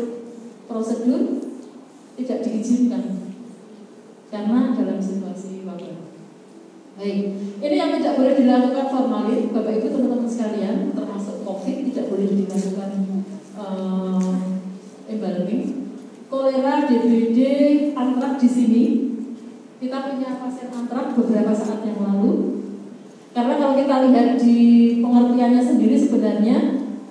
prosedur 0.68 1.42
tidak 2.18 2.38
diizinkan 2.44 3.34
karena 4.32 4.72
dalam 4.76 4.98
situasi 5.00 5.64
wabah. 5.64 6.12
Baik, 6.92 7.24
ini 7.64 7.74
yang 7.76 7.96
tidak 7.96 8.20
boleh 8.20 8.36
dilakukan 8.36 8.86
formalin, 8.92 9.48
Bapak 9.48 9.80
Ibu 9.80 9.96
teman-teman 9.96 10.28
sekalian, 10.28 10.92
termasuk 10.92 11.40
COVID 11.40 11.76
tidak 11.88 12.06
boleh 12.12 12.28
dilakukan 12.28 12.90
uh, 13.56 14.11
kolera, 16.32 16.88
DBD, 16.88 17.38
antrak 17.92 18.40
di 18.40 18.48
sini. 18.48 18.84
Kita 19.76 20.08
punya 20.08 20.40
pasien 20.40 20.72
antrak 20.72 21.12
beberapa 21.12 21.52
saat 21.52 21.84
yang 21.84 22.00
lalu. 22.00 22.64
Karena 23.36 23.60
kalau 23.60 23.74
kita 23.76 24.08
lihat 24.08 24.40
di 24.40 24.60
pengertiannya 25.04 25.60
sendiri 25.60 25.96
sebenarnya 26.00 26.56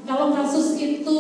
kalau 0.06 0.34
kasus 0.34 0.78
itu 0.82 1.20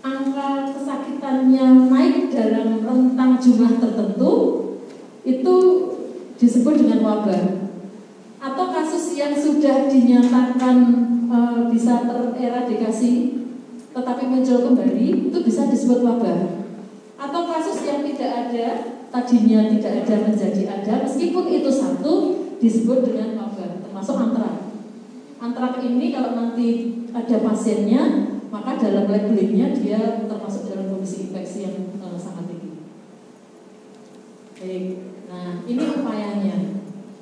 angka 0.00 0.72
kesakitannya 0.72 1.88
naik 1.92 2.32
dalam 2.32 2.84
rentang 2.84 3.40
jumlah 3.40 3.80
tertentu 3.80 4.32
itu 5.24 5.56
disebut 6.36 6.74
dengan 6.84 7.00
wabah 7.04 7.44
atau 8.38 8.64
kasus 8.70 9.18
yang 9.18 9.34
sudah 9.34 9.90
dinyatakan 9.90 10.76
e, 11.26 11.38
bisa 11.74 12.06
tereradikasi 12.06 13.12
tetapi 13.98 14.24
muncul 14.30 14.58
kembali 14.62 15.34
itu 15.34 15.38
bisa 15.42 15.66
disebut 15.66 16.06
wabah 16.06 16.62
atau 17.18 17.40
kasus 17.50 17.82
yang 17.82 18.06
tidak 18.06 18.30
ada 18.30 18.66
tadinya 19.10 19.66
tidak 19.66 20.06
ada 20.06 20.14
menjadi 20.30 20.62
ada 20.70 20.92
meskipun 21.02 21.44
itu 21.50 21.66
satu 21.66 22.14
disebut 22.62 23.02
dengan 23.02 23.34
wabah 23.42 23.82
termasuk 23.82 24.14
antrak 24.14 24.70
antrak 25.42 25.82
ini 25.82 26.14
kalau 26.14 26.38
nanti 26.38 26.94
ada 27.10 27.36
pasiennya 27.42 28.02
maka 28.48 28.80
dalam 28.80 29.12
labelingnya 29.12 29.76
dia 29.76 30.24
termasuk 30.24 30.72
dalam 30.72 30.88
kondisi 30.88 31.28
infeksi 31.28 31.68
yang 31.68 31.76
uh, 32.00 32.16
sangat 32.16 32.48
tinggi. 32.48 32.80
Baik, 34.58 34.84
nah 35.28 35.62
ini 35.68 35.82
upayanya. 36.00 36.56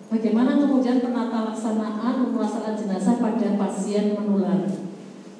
Bagaimana 0.07 0.63
kemudian 0.63 1.03
penata 1.03 1.51
laksanaan 1.51 2.31
pemulasaran 2.31 2.79
jenazah 2.79 3.19
pada 3.19 3.59
pasien 3.59 4.15
menular? 4.15 4.86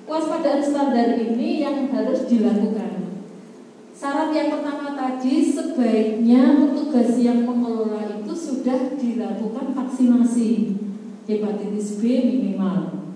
Waspadaan 0.07 0.63
standar 0.63 1.19
ini 1.19 1.67
yang 1.67 1.91
harus 1.91 2.31
dilakukan 2.31 2.97
Syarat 3.97 4.29
yang 4.37 4.53
pertama 4.53 4.93
tadi 4.93 5.41
sebaiknya 5.41 6.69
petugas 6.69 7.17
yang 7.17 7.49
mengelola 7.49 8.21
itu 8.21 8.35
sudah 8.37 8.93
dilakukan 8.93 9.73
vaksinasi 9.73 10.77
hepatitis 11.25 11.97
B 11.97 12.05
minimal. 12.29 13.09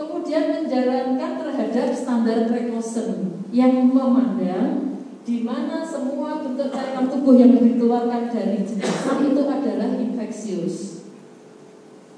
Kemudian 0.00 0.56
menjalankan 0.56 1.44
terhadap 1.44 1.92
standar 1.92 2.48
precaution 2.48 3.44
yang 3.52 3.92
memandang 3.92 5.04
di 5.28 5.44
mana 5.44 5.84
semua 5.84 6.40
bentuk 6.48 6.72
cairan 6.72 7.12
tubuh 7.12 7.36
yang 7.36 7.60
dikeluarkan 7.60 8.32
dari 8.32 8.64
jenazah 8.64 9.20
itu 9.20 9.42
adalah 9.44 10.00
infeksius. 10.00 11.04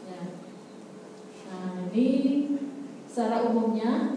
Ya. 0.06 0.22
Nah 1.50 1.90
ini 1.90 2.46
secara 3.12 3.44
umumnya 3.44 4.16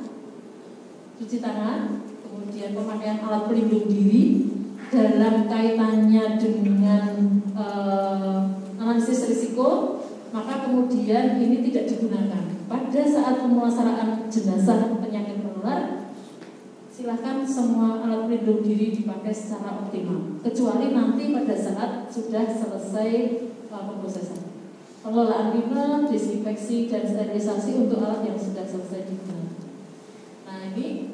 cuci 1.19 1.43
tangan, 1.43 1.99
kemudian 2.23 2.71
pemakaian 2.71 3.19
alat 3.27 3.43
pelindung 3.51 3.91
diri 3.91 4.47
dalam 4.87 5.51
kaitannya 5.51 6.39
dengan 6.39 7.03
uh, 7.59 8.55
analisis 8.79 9.27
risiko, 9.27 9.99
maka 10.31 10.63
kemudian 10.63 11.43
ini 11.43 11.59
tidak 11.67 11.91
digunakan. 11.91 12.47
Pada 12.71 13.01
saat 13.03 13.43
pemulasaraan 13.43 14.31
jenazah 14.31 14.95
penyakit 15.03 15.43
menular, 15.43 16.07
silahkan 16.87 17.43
semua 17.43 17.99
alat 17.99 18.31
pelindung 18.31 18.63
diri 18.63 18.95
dipakai 18.95 19.35
secara 19.35 19.75
optimal, 19.83 20.39
kecuali 20.39 20.95
nanti 20.95 21.35
pada 21.35 21.51
saat 21.51 22.07
sudah 22.07 22.47
selesai 22.47 23.11
uh, 23.67 23.91
pemrosesan. 23.91 24.44
Pengelolaan 25.05 25.53
limbah, 25.53 26.09
desinfeksi, 26.09 26.89
dan 26.89 27.05
sterilisasi 27.05 27.77
untuk 27.77 28.01
alat 28.01 28.25
yang 28.25 28.41
sudah 28.41 28.65
selesai 28.65 29.05
digunakan. 29.05 29.69
Nah 30.49 30.73
ini 30.73 31.13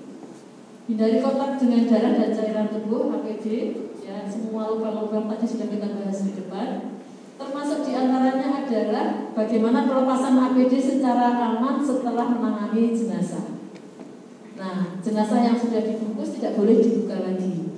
Hindari 0.92 1.24
kontak 1.24 1.56
dengan 1.56 1.88
darah 1.88 2.20
dan 2.20 2.36
cairan 2.36 2.68
tubuh 2.68 3.16
APD 3.16 3.72
ya 4.04 4.28
semua 4.28 4.76
lubang-lubang 4.76 5.24
tadi 5.32 5.46
sudah 5.48 5.72
kita 5.72 5.88
bahas 5.88 6.20
di 6.28 6.36
depan. 6.36 7.00
Termasuk 7.40 7.88
di 7.88 7.96
antaranya 7.96 8.60
adalah 8.60 9.32
bagaimana 9.32 9.88
pelepasan 9.88 10.36
APD 10.36 10.76
secara 10.84 11.32
aman 11.38 11.80
setelah 11.80 12.28
menangani 12.36 12.92
jenazah. 12.92 13.56
Nah, 14.60 15.00
jenazah 15.00 15.40
yang 15.40 15.56
sudah 15.56 15.80
dibungkus 15.80 16.36
tidak 16.36 16.60
boleh 16.60 16.84
dibuka 16.84 17.24
lagi. 17.24 17.72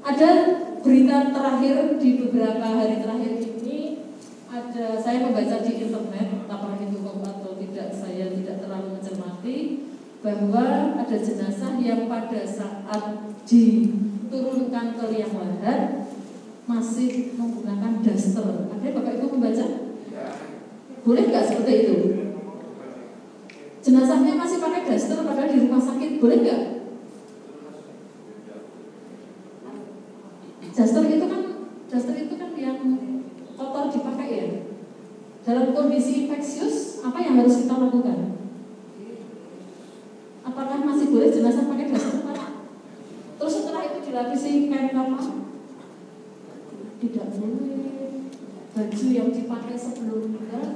Ada 0.00 0.30
berita 0.80 1.28
terakhir 1.28 2.00
di 2.00 2.08
beberapa 2.24 2.66
hari 2.72 3.04
terakhir 3.04 3.30
ini 3.36 3.51
ada 4.52 5.00
saya 5.00 5.24
membaca 5.24 5.64
di 5.64 5.72
internet 5.80 6.44
apakah 6.44 6.76
itu 6.76 7.00
atau 7.00 7.56
tidak 7.56 7.88
saya 7.88 8.36
tidak 8.36 8.60
terlalu 8.60 9.00
mencermati 9.00 9.56
bahwa 10.20 10.92
ada 11.00 11.16
jenazah 11.16 11.80
yang 11.80 12.04
pada 12.04 12.44
saat 12.44 13.32
diturunkan 13.48 14.86
ke 14.92 15.04
liang 15.08 15.34
lahat 15.40 16.04
masih 16.68 17.32
menggunakan 17.34 18.04
daster. 18.04 18.68
Ada 18.68 18.86
Bapak 18.92 19.12
Ibu 19.18 19.26
membaca? 19.40 19.66
Boleh 21.02 21.24
nggak 21.32 21.44
seperti 21.48 21.72
itu? 21.82 21.96
Jenazahnya 23.82 24.36
masih 24.36 24.60
pakai 24.60 24.84
daster 24.84 25.18
padahal 25.24 25.48
di 25.48 25.58
rumah 25.64 25.80
sakit, 25.80 26.20
boleh 26.20 26.38
nggak? 26.44 26.62
Daster 30.72 31.04
itu 32.16 32.34
kan 32.40 32.50
yang 32.56 32.78
kotor 33.62 33.84
dipakai 33.92 34.28
ya. 34.32 34.46
Kondisi 35.70 36.26
infeksius, 36.26 37.06
apa 37.06 37.22
yang 37.22 37.38
harus 37.38 37.62
kita 37.62 37.78
lakukan? 37.78 38.34
Apakah 40.42 40.78
masih 40.82 41.14
boleh 41.14 41.30
jenazah 41.30 41.70
pakai 41.70 41.86
daster 41.86 42.18
Terus 43.38 43.54
setelah 43.58 43.82
itu 43.86 43.98
dilapisi 44.10 44.66
kain 44.66 44.90
kafan? 44.90 45.54
Tidak 46.98 47.26
boleh. 47.38 48.26
Baju 48.74 49.06
yang 49.10 49.30
dipakai 49.30 49.74
sebelum 49.78 50.34
meninggal 50.34 50.66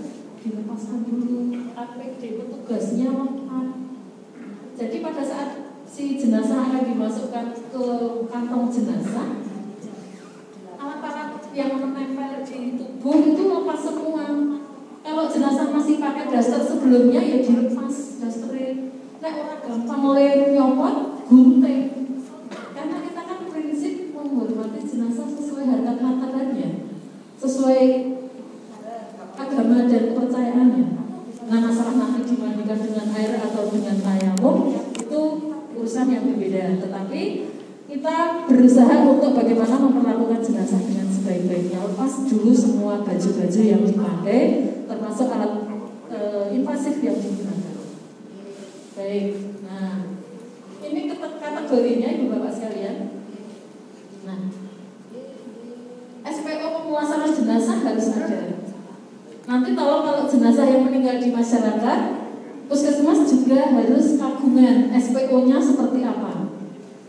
dilepaskan 0.42 1.00
dulu. 1.06 1.38
APD 1.74 2.22
petugasnya 2.42 3.08
lengkap. 3.14 3.68
Jadi 4.76 4.96
pada 4.98 5.22
saat 5.22 5.50
si 5.86 6.18
jenazah 6.18 6.66
akan 6.66 6.82
dimasukkan 6.90 7.46
ke 7.70 7.84
kantong 8.26 8.66
jenazah, 8.68 9.28
alat-alat 10.74 11.40
yang 11.54 11.78
menempel 11.78 12.42
di 12.42 12.76
tubuh 12.76 13.16
itu 13.22 13.42
lepas 13.46 13.80
semua. 13.80 14.55
Kalau 15.16 15.32
jenazah 15.32 15.72
masih 15.72 15.96
pakai 15.96 16.28
daster 16.28 16.60
sebelumnya 16.60 17.24
ya 17.24 17.40
dilepas 17.40 18.20
dasternya 18.20 18.92
Nek 19.16 19.32
orang 19.32 19.60
gampang 19.64 20.00
mulai 20.04 20.52
nyopot, 20.52 21.24
gunting. 21.24 22.12
Karena 22.52 22.96
kita 23.00 23.20
kan 23.24 23.38
prinsip 23.48 24.12
menghormati 24.12 24.84
jenazah 24.84 25.24
sesuai 25.24 25.72
harga 25.72 25.92
takarannya, 25.96 26.68
sesuai 27.40 27.82
agama 29.40 29.88
dan 29.88 30.02
kepercayaannya. 30.12 30.86
Nah 31.48 31.58
masalah 31.64 31.94
nanti 31.96 32.36
dibandingkan 32.36 32.76
dengan 32.76 33.08
air 33.16 33.40
atau 33.40 33.72
dengan 33.72 33.96
tayamum 33.96 34.56
itu 35.00 35.20
urusan 35.80 36.12
yang 36.12 36.28
berbeda. 36.28 36.76
Tetapi 36.76 37.22
kita 37.88 38.44
berusaha 38.44 39.08
untuk 39.08 39.32
bagaimana 39.32 39.80
memperlakukan 39.80 40.44
jenazah 40.44 40.84
dengan 40.84 41.08
sebaik-baiknya. 41.08 41.88
Lepas 41.88 42.28
dulu 42.28 42.52
semua 42.52 43.00
baju-baju 43.00 43.60
yang 43.64 43.80
dipakai, 43.80 44.65
termasuk 45.06 45.30
alat 45.30 45.70
e, 46.10 46.18
invasif 46.58 46.98
yang 46.98 47.14
digunakan. 47.14 47.78
Baik, 48.98 49.62
nah 49.62 50.02
ini 50.82 51.14
kategorinya 51.14 52.08
ibu 52.10 52.26
bapak 52.34 52.50
sekalian. 52.50 53.22
Nah, 54.26 54.50
SPO 56.26 56.66
pemulasaran 56.74 57.30
jenazah 57.30 57.78
harus 57.86 58.06
ada. 58.18 58.66
Nanti 59.46 59.78
tolong 59.78 60.02
kalau 60.02 60.26
jenazah 60.26 60.66
yang 60.66 60.82
meninggal 60.90 61.22
di 61.22 61.30
masyarakat, 61.30 61.98
puskesmas 62.66 63.30
juga 63.30 63.78
harus 63.78 64.18
kagungan 64.18 64.90
SPO-nya 64.90 65.62
seperti 65.62 66.02
apa. 66.02 66.50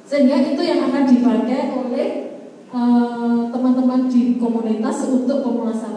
Sehingga 0.05 0.53
itu 0.53 0.61
yang 0.61 0.85
akan 0.85 1.03
dipakai 1.09 1.73
oleh 1.73 2.07
eh, 2.69 3.39
teman-teman 3.49 4.05
di 4.05 4.37
komunitas 4.37 5.09
untuk 5.09 5.41
pemulasaraan. 5.41 5.96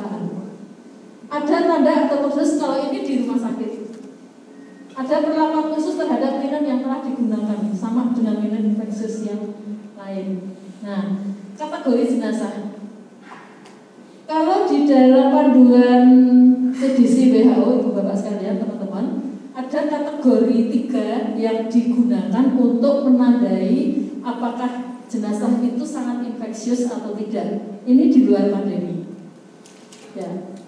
Ada 1.30 1.56
tanda 1.62 2.10
atau 2.10 2.26
khusus 2.26 2.58
kalau 2.58 2.90
ini 2.90 3.06
di 3.06 3.22
rumah 3.22 3.38
sakit. 3.38 3.72
Ada 4.98 5.22
perlakuan 5.22 5.70
khusus 5.78 5.94
terhadap 5.94 6.42
linen 6.42 6.66
yang 6.66 6.82
telah 6.82 7.06
digunakan 7.06 7.70
sama 7.70 8.10
dengan 8.10 8.42
linen 8.42 8.74
infeksius 8.74 9.30
yang 9.30 9.54
lain. 9.94 10.58
Nah, 10.82 11.22
kategori 11.54 12.18
jenazah. 12.18 12.74
Kalau 14.26 14.66
di 14.66 14.90
dalam 14.90 15.30
panduan 15.30 16.06
CDC 16.74 17.30
WHO, 17.30 17.66
ibu 17.78 17.90
bapak 17.94 18.18
sekalian, 18.18 18.58
teman-teman, 18.58 19.06
ada 19.54 19.80
kategori 19.86 20.58
tiga 20.70 21.38
yang 21.38 21.70
digunakan 21.70 22.46
untuk 22.58 23.06
menandai 23.06 24.10
apakah 24.22 25.02
jenazah 25.06 25.62
itu 25.62 25.82
sangat 25.86 26.26
infeksius 26.26 26.90
atau 26.90 27.14
tidak. 27.14 27.78
Ini 27.86 28.10
di 28.10 28.26
luar 28.26 28.50
pandemi. 28.50 29.06
Ya. 30.14 30.58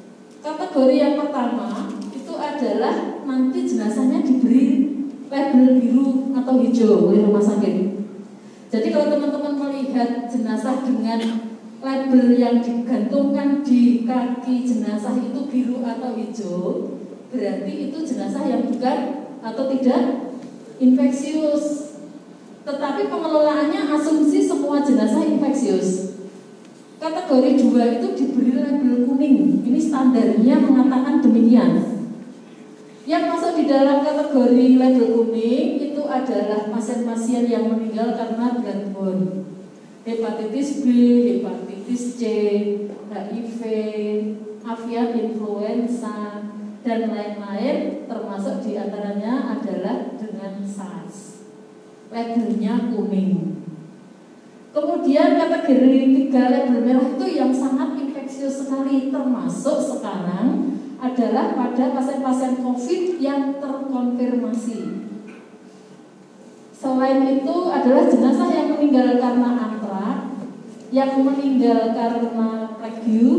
Kategori 0.43 0.97
yang 0.99 1.15
pertama 1.23 1.87
itu 2.11 2.35
adalah 2.35 3.23
nanti 3.23 3.63
jenazahnya 3.63 4.27
diberi 4.27 4.91
label 5.31 5.79
biru 5.79 6.35
atau 6.35 6.59
hijau 6.59 7.15
oleh 7.15 7.23
rumah 7.23 7.39
sakit. 7.39 8.03
Jadi 8.67 8.91
kalau 8.91 9.07
teman-teman 9.15 9.55
melihat 9.55 10.27
jenazah 10.27 10.83
dengan 10.83 11.47
label 11.79 12.35
yang 12.35 12.59
digantungkan 12.59 13.63
di 13.63 14.03
kaki 14.03 14.67
jenazah 14.67 15.15
itu 15.15 15.47
biru 15.47 15.87
atau 15.87 16.11
hijau, 16.19 16.91
berarti 17.31 17.73
itu 17.87 17.99
jenazah 18.03 18.43
yang 18.43 18.67
bukan 18.67 18.99
atau 19.47 19.65
tidak 19.71 20.03
infeksius. 20.83 21.95
Tetapi 22.67 23.07
pengelolaannya 23.07 23.95
asumsi 23.95 24.43
semua 24.43 24.83
jenazah 24.83 25.23
infeksius. 25.23 26.12
Kategori 27.03 27.51
dua 27.59 27.99
itu 27.99 28.15
diberi 28.15 28.55
label 28.55 29.11
kuning. 29.11 29.67
Ini 29.67 29.81
standarnya 29.83 30.55
mengatakan 30.63 31.19
demikian. 31.19 31.99
Yang 33.03 33.25
masuk 33.27 33.53
di 33.59 33.65
dalam 33.67 34.07
kategori 34.07 34.79
label 34.79 35.11
kuning 35.11 35.83
itu 35.83 36.03
adalah 36.07 36.71
pasien-pasien 36.71 37.51
yang 37.51 37.75
meninggal 37.75 38.15
karena 38.15 38.55
bloodborne. 38.55 39.51
Hepatitis 40.07 40.87
B, 40.87 40.87
hepatitis 41.43 42.23
C, 42.23 42.23
HIV, 43.11 43.61
avian 44.63 45.11
influenza, 45.19 46.47
dan 46.87 47.01
lain-lain 47.11 48.07
termasuk 48.07 48.63
di 48.63 48.79
antaranya 48.79 49.59
adalah 49.59 50.15
dengan 50.23 50.63
SARS. 50.63 51.51
Labelnya 52.15 52.95
kuning. 52.95 53.52
Kemudian 54.73 55.37
kategori 55.37 56.01
tiga 56.17 56.49
label 56.49 56.81
merah 56.81 57.05
itu 57.13 57.27
yang 57.29 57.53
sangat 57.53 57.93
infeksius 58.01 58.65
sekali 58.65 59.13
termasuk 59.13 59.77
sekarang 59.85 60.81
adalah 60.97 61.53
pada 61.53 61.93
pasien-pasien 61.93 62.65
COVID 62.65 63.21
yang 63.21 63.61
terkonfirmasi. 63.61 65.13
Selain 66.73 67.21
itu 67.37 67.57
adalah 67.69 68.09
jenazah 68.09 68.49
yang 68.49 68.69
meninggal 68.73 69.21
karena 69.21 69.51
antrak, 69.61 70.41
yang 70.89 71.21
meninggal 71.21 71.93
karena 71.93 72.73
plague, 72.73 73.37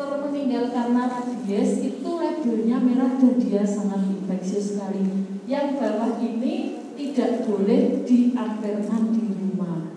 termeninggal 0.00 0.64
karena 0.72 1.02
rabies 1.12 1.72
itu 1.84 2.08
labelnya 2.08 2.80
merah 2.80 3.20
dan 3.20 3.36
dia 3.36 3.68
sangat 3.68 4.00
infeksius 4.16 4.80
sekali. 4.80 5.04
Yang 5.44 5.76
bawah 5.76 6.16
ini 6.24 6.80
tidak 6.96 7.44
boleh 7.44 8.00
diamperkan 8.08 9.12
di 9.12 9.22
rumah 9.28 9.95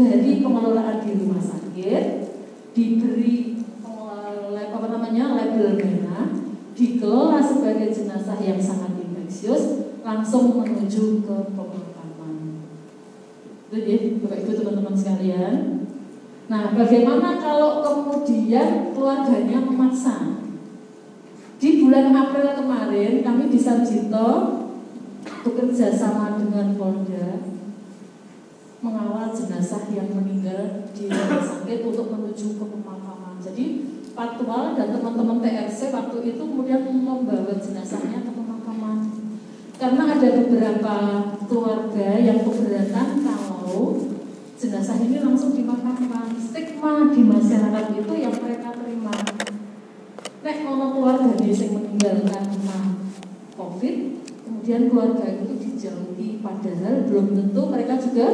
dari 0.00 0.40
pengelolaan 0.40 1.04
di 1.04 1.12
rumah 1.20 1.42
sakit 1.42 2.04
diberi 2.72 3.60
apa 4.70 4.86
namanya 4.96 5.36
label 5.36 5.76
merah 5.76 6.32
dikelola 6.72 7.42
sebagai 7.44 7.92
jenazah 7.92 8.40
yang 8.40 8.56
sangat 8.56 8.96
infeksius 8.96 9.92
langsung 10.00 10.56
menuju 10.56 11.20
ke 11.20 11.36
pemakaman. 11.52 12.64
Itu 13.68 13.76
ya, 13.76 13.98
Bapak 14.24 14.38
Ibu 14.40 14.50
teman-teman 14.56 14.96
sekalian. 14.96 15.54
Nah, 16.48 16.72
bagaimana 16.72 17.36
kalau 17.36 17.84
kemudian 17.84 18.96
keluarganya 18.96 19.58
memaksa? 19.60 20.40
Di 21.60 21.84
bulan 21.84 22.16
April 22.16 22.56
kemarin 22.56 23.20
kami 23.20 23.52
di 23.52 23.60
Sarjito 23.60 24.28
bekerja 25.44 25.92
sama 25.92 26.40
dengan 26.40 26.72
Polda 26.80 27.59
mengawal 28.80 29.28
jenazah 29.28 29.84
yang 29.92 30.08
meninggal 30.08 30.88
di 30.96 31.12
rumah 31.12 31.40
sakit 31.44 31.78
untuk 31.84 32.06
menuju 32.08 32.56
ke 32.56 32.64
pemakaman. 32.64 33.36
Jadi 33.40 33.64
Patwal 34.10 34.76
dan 34.76 34.92
teman-teman 34.92 35.38
TRC 35.40 35.94
waktu 35.94 36.34
itu 36.34 36.42
kemudian 36.42 36.82
membawa 36.84 37.56
jenazahnya 37.56 38.20
ke 38.26 38.32
pemakaman. 38.34 38.98
Karena 39.80 40.02
ada 40.12 40.28
beberapa 40.44 40.96
keluarga 41.48 42.08
yang 42.20 42.44
keberatan 42.44 43.08
kalau 43.24 43.96
jenazah 44.60 45.00
ini 45.00 45.24
langsung 45.24 45.56
dimakamkan. 45.56 46.36
Stigma 46.36 47.08
di 47.08 47.22
masyarakat 47.24 47.84
itu 47.96 48.12
yang 48.12 48.34
mereka 48.44 48.76
terima. 48.76 49.14
Nek 50.40 50.58
ono 50.68 50.86
keluarga 50.92 51.32
yang 51.40 51.72
meninggal 51.72 52.16
karena 52.28 52.78
COVID, 53.56 53.96
kemudian 54.44 54.82
keluarga 54.92 55.24
itu 55.32 55.52
dijauhi 55.56 56.44
padahal 56.44 57.08
belum 57.08 57.26
tentu 57.32 57.62
mereka 57.72 57.94
juga 57.96 58.26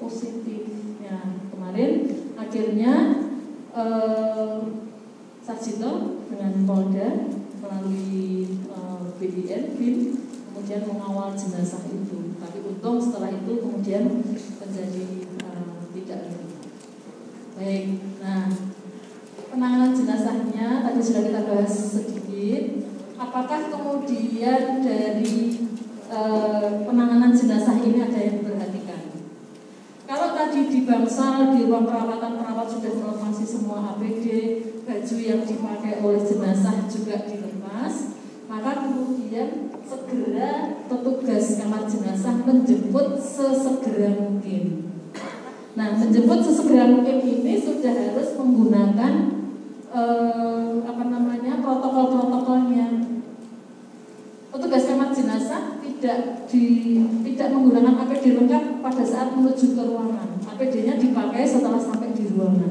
positif. 0.00 0.64
Ya, 1.04 1.20
kemarin 1.52 2.08
akhirnya 2.40 2.94
eh, 3.76 4.58
Sarjito 5.44 6.24
dengan 6.32 6.64
Polda 6.64 7.28
melalui 7.60 8.48
eh, 8.56 9.02
BIN, 9.20 9.62
BIN 9.76 9.96
kemudian 10.50 10.82
mengawal 10.88 11.36
jenazah 11.36 11.84
itu. 11.86 12.34
Tapi 12.40 12.58
untung 12.64 12.96
setelah 12.96 13.28
itu 13.28 13.52
kemudian 13.60 14.24
menjadi 14.56 15.06
eh, 15.44 15.72
tidak. 15.92 16.22
Baik, 17.60 17.86
nah 18.24 18.48
penanganan 19.52 19.92
jenazahnya 19.92 20.80
tadi 20.86 21.00
sudah 21.04 21.22
kita 21.28 21.40
bahas 21.44 21.74
sedikit. 21.74 22.88
Apakah 23.20 23.68
kemudian 23.68 24.80
dari 24.80 25.60
eh, 26.08 26.68
penanganan 26.88 27.36
jenazah 27.36 27.76
ini 27.84 28.00
ada 28.00 28.16
yang 28.16 28.40
diperhatikan? 28.40 29.02
Kalau 30.10 30.34
tadi 30.34 30.60
di 30.66 30.79
bangsal 30.90 31.54
di 31.54 31.70
ruang 31.70 31.86
perawatan 31.86 32.42
perawat 32.42 32.66
sudah 32.66 32.90
melepasi 32.98 33.46
semua 33.46 33.94
APD, 33.94 34.26
baju 34.82 35.16
yang 35.22 35.46
dipakai 35.46 36.02
oleh 36.02 36.18
jenazah 36.18 36.90
juga 36.90 37.22
dilepas, 37.30 38.18
maka 38.50 38.82
kemudian 38.82 39.70
segera 39.86 40.82
petugas 40.90 41.62
kamar 41.62 41.86
jenazah 41.86 42.42
menjemput 42.42 43.22
sesegera 43.22 44.18
mungkin. 44.18 44.90
Nah, 45.78 45.94
menjemput 45.94 46.42
sesegera 46.42 46.90
mungkin 46.90 47.22
ini 47.22 47.54
sudah 47.62 47.94
harus 47.94 48.34
menggunakan 48.34 49.14
eh, 49.94 50.70
apa 50.82 51.04
namanya 51.06 51.62
protokol-protokolnya. 51.62 53.14
Petugas 54.50 54.90
kamar 54.90 55.14
jenazah 55.14 55.78
tidak 55.86 56.50
di 56.50 56.98
tidak 57.30 57.48
menggunakan 57.54 57.94
APD 58.02 58.34
lengkap 58.34 58.82
pada 58.82 59.04
saat 59.06 59.38
menuju 59.38 59.78
ke 59.78 59.82
ruangan. 59.86 60.39
APD-nya 60.60 61.00
dipakai 61.00 61.48
setelah 61.48 61.80
sampai 61.80 62.12
di 62.12 62.28
ruangan. 62.36 62.68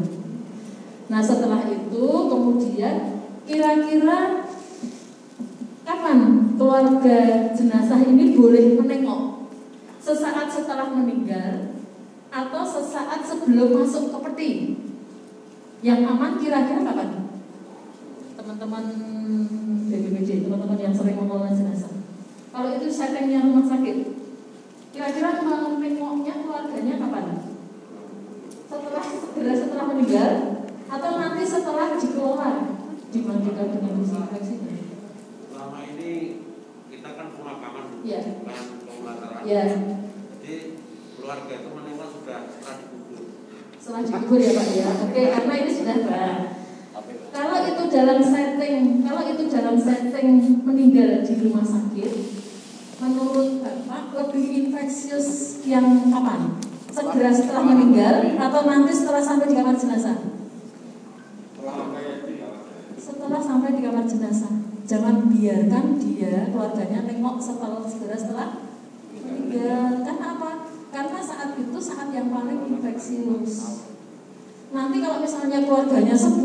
Nah, 1.10 1.26
setelah 1.26 1.66
itu 1.66 2.06
kemudian 2.06 3.26
kira-kira 3.50 4.46
kapan 5.82 6.54
keluarga 6.54 7.50
jenazah 7.58 7.98
ini 8.06 8.38
boleh 8.38 8.78
menengok? 8.78 9.50
Sesaat 9.98 10.54
setelah 10.54 10.94
meninggal 10.94 11.82
atau 12.30 12.62
sesaat 12.62 13.26
sebelum 13.26 13.82
masuk 13.82 14.14
ke 14.14 14.18
peti? 14.30 14.52
Yang 15.82 16.14
aman 16.14 16.38
kira-kira 16.38 16.86
kapan? 16.86 17.10
Teman-teman 18.38 18.86
BPBD, 19.90 20.46
teman-teman 20.46 20.78
yang 20.78 20.94
sering 20.94 21.18
mengelola 21.18 21.50
jenazah. 21.50 21.98
Kalau 22.54 22.70
itu 22.70 22.86
settingnya 22.86 23.50
rumah 23.50 23.66
sakit, 23.66 23.98
kira-kira 24.94 25.42
menengoknya 25.42 26.34
keluarganya 26.46 26.96
kapan? 27.02 27.49
Meninggal 29.90 30.34
atau 30.86 31.12
nanti 31.18 31.42
setelah 31.42 31.98
dikelola 31.98 32.50
dimandikan 33.10 33.68
dengan 33.74 33.94
disinfeksi? 33.98 34.56
Selama 35.50 35.80
ini 35.84 36.12
kita 36.90 37.10
kan 37.14 37.28
pemakaman 37.34 38.06
Ya. 38.06 38.22
bukan 38.22 38.58
pemulasaran. 38.86 39.42
Ya, 39.44 39.64
Jadi 40.38 40.56
keluarga 41.18 41.54
itu 41.56 41.70
menengok 41.74 42.10
sudah 42.14 42.40
setelah 42.48 42.76
dikubur. 42.80 43.22
setelah 43.82 44.02
dikubur 44.06 44.38
ya 44.38 44.52
Pak 44.54 44.68
ya. 44.72 44.88
Oke, 45.04 45.22
karena 45.34 45.54
ini 45.58 45.72
sudah 45.74 45.96
Pak. 46.06 46.34
Kalau 47.30 47.58
itu 47.64 47.84
dalam 47.88 48.20
setting, 48.20 48.78
kalau 49.02 49.24
itu 49.26 49.44
dalam 49.48 49.76
setting 49.78 50.28
meninggal 50.62 51.22
di 51.22 51.34
rumah 51.40 51.66
sakit, 51.66 52.12
menurut 53.00 53.50
Bapak 53.62 54.04
lebih 54.14 54.46
infeksius 54.66 55.62
yang 55.66 56.10
kapan? 56.10 56.69
Segera 57.00 57.32
setelah 57.32 57.64
meninggal 57.64 58.36
atau 58.36 58.62
nanti 58.68 58.92
setelah 58.92 59.24
sampai 59.24 59.48
di 59.48 59.56
kamar 59.56 59.72
jenazah? 59.80 60.20
Setelah 63.00 63.40
sampai 63.40 63.72
di 63.72 63.82
kamar 63.88 64.04
jenazah. 64.04 64.52
Jangan 64.84 65.32
biarkan 65.32 65.96
dia 65.96 66.52
keluarganya 66.52 67.08
nengok 67.08 67.40
setelah 67.40 67.88
segera 67.88 68.20
setelah 68.20 68.48
meninggal. 69.16 70.04
Kan 70.04 70.18
apa? 70.20 70.68
Karena 70.92 71.20
saat 71.24 71.56
itu 71.56 71.80
saat 71.80 72.12
yang 72.12 72.36
paling 72.36 72.68
infeksius. 72.68 73.88
Nanti 74.76 75.00
kalau 75.00 75.24
misalnya 75.24 75.64
keluarganya 75.64 76.20
10 76.20 76.36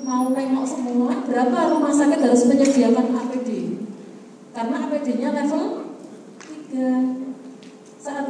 mau 0.00 0.32
nengok 0.32 0.64
semua, 0.64 1.12
berapa 1.28 1.58
rumah 1.76 1.92
sakit 1.92 2.24
harus 2.24 2.48
menyediakan 2.48 3.14
APD? 3.20 3.50
Karena 4.56 4.88
APD-nya 4.88 5.28
level 5.44 5.92
3. 6.72 7.13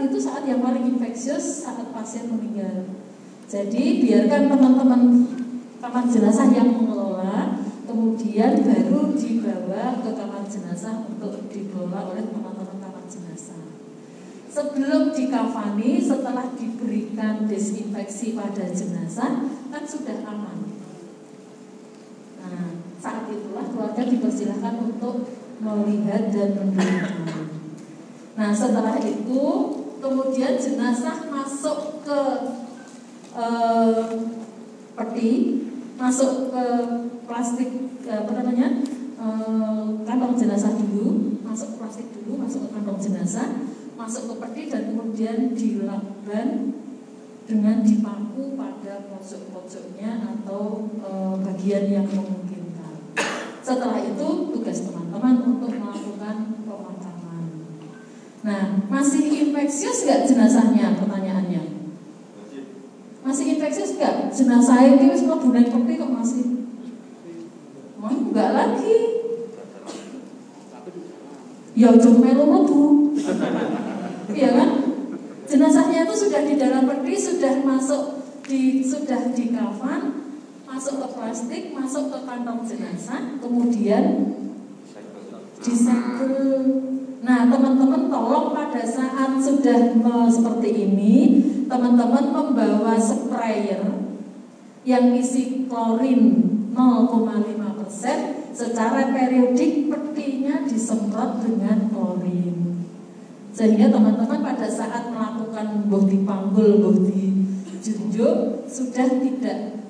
Itu 0.04 0.20
saat 0.20 0.44
yang 0.44 0.60
paling 0.60 0.84
infeksius 0.96 1.64
saat 1.64 1.88
pasien 1.88 2.28
meninggal. 2.28 2.92
Jadi 3.48 4.04
biarkan 4.04 4.52
teman-teman 4.52 5.02
kamar 5.80 6.04
jenazah 6.08 6.48
yang 6.52 6.76
mengelola, 6.76 7.60
kemudian 7.88 8.64
baru 8.64 9.16
dibawa 9.16 10.00
ke 10.00 10.10
kamar 10.16 10.44
jenazah 10.48 11.04
untuk 11.08 11.48
dikelola 11.48 12.12
oleh 12.12 12.24
teman-teman 12.24 12.76
kamar 12.80 13.04
jenazah. 13.08 13.62
sebelum 14.54 15.10
dikafani 15.10 15.98
setelah 15.98 16.54
diberikan 16.54 17.42
desinfeksi 17.50 18.38
pada 18.38 18.70
jenazah 18.70 19.50
kan 19.74 19.82
sudah 19.82 20.22
aman. 20.22 20.70
Nah, 22.38 22.78
saat 23.02 23.26
itulah 23.34 23.66
keluarga 23.66 24.06
dipersilahkan 24.06 24.78
untuk 24.78 25.26
melihat 25.58 26.30
dan 26.30 26.54
mendoakan. 26.54 27.50
Nah, 28.38 28.50
setelah 28.54 28.94
itu 29.02 29.42
kemudian 30.04 30.60
jenazah 30.60 31.24
masuk 31.32 32.04
ke 32.04 32.20
eh, 33.32 34.04
peti, 34.92 35.32
masuk 35.96 36.52
ke 36.52 36.64
plastik 37.24 37.72
eh, 38.04 38.18
apa 38.20 38.32
namanya? 38.36 38.84
eh, 39.16 39.84
kantong 40.04 40.36
jenazah 40.36 40.76
dulu, 40.76 41.40
masuk 41.40 41.72
ke 41.72 41.76
plastik 41.80 42.08
dulu, 42.12 42.44
masuk 42.44 42.68
ke 42.68 42.76
kantong 42.76 43.00
jenazah, 43.00 43.48
masuk 43.96 44.28
ke 44.28 44.34
peti 44.44 44.62
dan 44.68 44.92
kemudian 44.92 45.56
dilakban 45.56 46.76
dengan 47.48 47.80
dipaku 47.80 48.56
pada 48.56 49.04
pojok-pojoknya 49.04 50.16
atau 50.32 50.88
e, 50.96 51.10
bagian 51.44 51.84
yang 51.92 52.08
memungkinkan. 52.08 53.12
Setelah 53.60 54.00
itu 54.00 54.48
tugas 54.48 54.80
teman-teman 54.88 55.44
untuk 55.44 55.76
melakukan. 55.76 56.63
Nah, 58.44 58.76
masih 58.92 59.24
infeksius 59.48 60.04
nggak 60.04 60.28
jenazahnya? 60.28 60.92
Pertanyaannya. 61.00 61.62
Masih 63.24 63.56
infeksius 63.56 63.96
nggak? 63.96 64.28
Jenazah 64.28 64.84
ini 64.84 65.08
wis 65.08 65.24
mlebu 65.24 65.48
nang 65.48 65.64
peti 65.64 65.92
kok 65.96 66.12
masih? 66.12 66.44
Mau 67.96 68.12
enggak 68.12 68.52
lagi. 68.52 69.00
Ya 71.72 71.88
cuma 71.96 72.20
melu 72.20 72.44
mlebu. 72.44 72.82
Iya 74.28 74.50
kan? 74.52 74.70
Jenazahnya 75.48 76.04
itu 76.04 76.14
sudah 76.28 76.44
di 76.44 76.54
dalam 76.60 76.84
peti, 76.84 77.16
sudah 77.16 77.64
masuk 77.64 78.28
di 78.44 78.84
sudah 78.84 79.32
di 79.32 79.56
kafan, 79.56 80.20
masuk 80.68 81.00
ke 81.00 81.08
plastik, 81.16 81.72
masuk 81.72 82.12
ke 82.12 82.18
kantong 82.28 82.60
jenazah, 82.68 83.40
kemudian 83.40 84.36
disegel. 85.64 86.93
Nah, 87.24 87.48
teman-teman 87.48 88.12
tolong 88.12 88.52
pada 88.52 88.84
saat 88.84 89.40
sudah 89.40 89.96
seperti 90.28 90.68
ini, 90.76 91.40
teman-teman 91.64 92.28
membawa 92.28 93.00
sprayer 93.00 93.80
yang 94.84 95.16
isi 95.16 95.64
klorin 95.64 96.44
0,5% 96.76 98.52
secara 98.52 99.08
periodik 99.08 99.88
petinya 99.88 100.68
disemprot 100.68 101.40
dengan 101.40 101.88
klorin. 101.88 102.84
Sehingga 103.56 103.88
teman-teman 103.88 104.44
pada 104.44 104.68
saat 104.68 105.08
melakukan 105.08 105.88
boh 105.88 106.04
dipanggul, 106.04 106.84
boh 106.84 106.96
dijunjung 107.08 108.68
sudah 108.68 109.08
tidak 109.24 109.80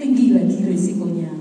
tinggi 0.00 0.32
lagi 0.32 0.64
risikonya. 0.64 1.36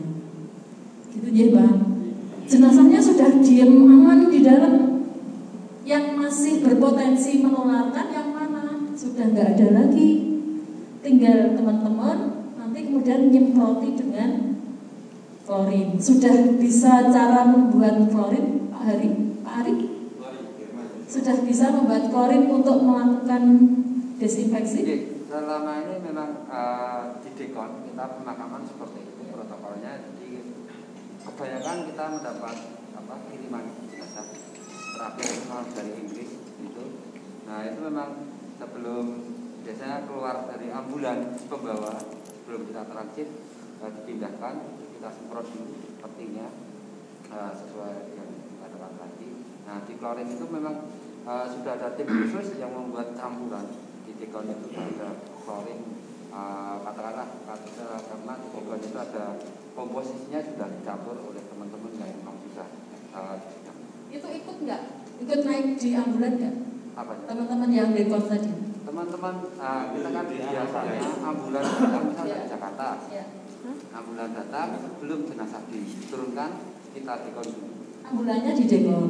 Gitu 1.15 1.27
ya, 1.31 1.55
Bang. 1.55 2.03
Jenazahnya 2.43 2.99
sudah 2.99 3.39
diem 3.39 3.71
aman 3.87 4.27
di 4.27 4.43
dalam. 4.43 4.86
Yang 5.87 6.19
masih 6.19 6.53
berpotensi 6.67 7.39
menularkan 7.39 8.11
yang 8.11 8.35
mana? 8.35 8.91
Sudah 8.91 9.31
nggak 9.31 9.55
ada 9.55 9.67
lagi. 9.71 10.35
Tinggal 10.99 11.55
teman-teman 11.55 12.43
nanti 12.59 12.91
kemudian 12.91 13.31
nyemproti 13.31 13.95
dengan 13.95 14.59
klorin. 15.47 15.95
Sudah 15.95 16.59
bisa 16.59 17.07
cara 17.07 17.47
membuat 17.47 18.03
klorin, 18.11 18.67
Pak 18.67 18.83
Hari? 18.83 19.09
Pak 19.39 19.53
Hari? 19.63 19.75
Sudah 21.07 21.39
bisa 21.47 21.71
membuat 21.71 22.11
klorin 22.11 22.51
untuk 22.51 22.83
melakukan 22.83 23.43
desinfeksi? 24.19 24.83
Jadi 24.83 24.97
selama 25.23 25.87
ini 25.87 26.03
memang 26.03 26.51
uh, 26.51 27.15
di 27.23 27.31
dekon 27.31 27.87
kita 27.87 28.19
pemakaman 28.19 28.67
seperti 28.67 29.07
itu 29.07 29.23
protokolnya. 29.31 30.03
Jadi 30.03 30.51
kebanyakan 31.23 31.77
kita 31.87 32.03
mendapat 32.11 32.55
apa 32.91 33.13
kiriman 33.31 33.86
terakhir 34.97 35.29
dari 35.77 35.91
Inggris 36.01 36.31
itu. 36.57 36.85
Nah 37.45 37.59
itu 37.69 37.79
memang 37.85 38.09
sebelum 38.57 39.05
biasanya 39.61 40.09
keluar 40.09 40.49
dari 40.49 40.73
ambulan 40.73 41.37
pembawa 41.45 42.01
sebelum 42.25 42.61
kita 42.65 42.81
transit 42.89 43.29
uh, 43.83 43.91
dipindahkan 43.93 44.53
kita 44.97 45.09
semprot 45.13 45.45
dulu 45.53 45.77
petinya 46.01 46.47
uh, 47.29 47.53
sesuai 47.53 48.17
yang 48.17 48.29
dikatakan 48.57 48.93
tadi. 48.97 49.29
Nah 49.69 49.77
di 49.85 49.93
klorin 50.01 50.29
itu 50.33 50.45
memang 50.49 50.75
uh, 51.29 51.45
sudah 51.45 51.77
ada 51.77 51.93
tim 51.93 52.09
khusus 52.09 52.57
yang 52.57 52.73
membuat 52.73 53.13
campuran 53.13 53.69
di 54.09 54.17
tikon 54.17 54.49
itu 54.49 54.73
ada 54.73 55.13
klorin 55.45 55.79
uh, 56.33 56.81
katakanlah 56.81 57.27
kata- 57.45 58.01
karena 58.01 58.33
di 58.41 58.47
tikon 58.49 58.81
itu 58.81 58.97
ada 58.97 59.25
komposisinya 59.77 60.41
sudah 60.41 60.67
dicampur 60.73 61.21
oleh 61.21 61.43
teman-teman 61.45 61.91
yang 62.01 62.09
memang 62.17 62.41
sudah 62.49 62.67
uh. 63.13 63.66
Itu 64.07 64.27
ikut 64.27 64.57
nggak? 64.63 64.81
Ikut 65.17 65.39
naik 65.43 65.67
di 65.75 65.89
ambulan 65.93 66.33
nggak? 66.37 66.55
apa? 66.97 67.13
Teman-teman 67.29 67.69
yang 67.69 67.89
dekon 67.93 68.25
tadi? 68.25 68.51
teman-teman 68.87 69.35
uh, 69.59 69.83
kita 69.91 70.09
kan 70.15 70.25
biasanya 70.31 71.11
ambulan 71.19 71.59
datang 71.61 72.03
misalnya 72.07 72.35
dari 72.39 72.47
Jakarta 72.47 72.87
Ya. 73.11 73.25
ambulan 73.91 74.31
datang 74.31 74.67
sebelum 74.79 75.19
jenazah 75.27 75.61
diturunkan 75.67 76.49
kita 76.95 77.13
tikon 77.27 77.47
dulu 77.51 77.71
Ambulannya 78.07 78.51
di 78.55 78.65
dekon. 78.65 79.05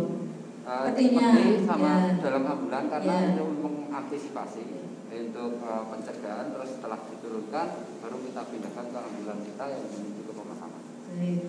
Uh, 0.68 0.84
Petinya, 0.92 1.30
seperti 1.32 1.64
sama 1.64 1.92
ya. 1.94 2.18
dalam 2.20 2.44
ambulan 2.44 2.84
karena 2.90 3.14
Ya. 3.14 3.28
itu 3.38 3.46
mengantisipasi 3.62 4.64
untuk 5.08 5.52
uh, 5.62 5.84
pencegahan 5.88 6.48
terus 6.52 6.70
setelah 6.76 7.00
diturunkan 7.08 7.68
baru 8.02 8.18
kita 8.18 8.42
pindahkan 8.50 8.86
ke 8.92 8.98
ambulan 9.00 9.40
kita 9.46 9.64
yang 9.72 9.84
menuju 9.88 10.22
ke 10.26 10.34
pemakaman. 10.34 10.82
Baik. 11.14 11.42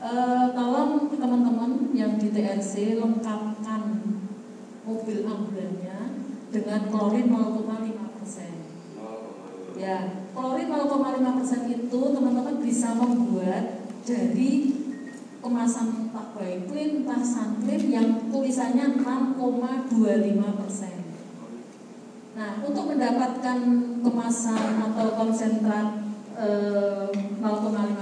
Eh, 0.00 0.46
tolong 0.56 1.12
teman-teman 1.12 1.92
yang 1.92 2.16
di 2.16 2.32
TRC 2.32 2.96
lengkapkan 2.96 4.00
mobil 4.80 5.28
ambulannya 5.28 6.24
dengan 6.48 6.88
klorin 6.88 7.28
0,5 7.28 8.16
persen. 8.16 8.64
Ya, 9.76 10.24
klorin 10.32 10.72
0,5 10.72 11.36
persen 11.36 11.68
itu 11.68 12.00
teman-teman 12.16 12.64
bisa 12.64 12.96
membuat 12.96 13.92
dari 14.08 14.72
kemasan 15.44 16.08
entah 16.08 16.32
clean, 16.32 17.04
entah 17.04 17.20
sunclean 17.20 17.84
yang 17.92 18.08
tulisannya 18.32 19.04
6,25 19.04 19.84
persen. 20.64 20.96
Nah, 22.40 22.56
untuk 22.64 22.88
mendapatkan 22.88 23.58
kemasan 24.00 24.80
atau 24.80 25.12
konsentrat 25.12 26.08
eh, 26.40 27.12
0,5 27.12 27.44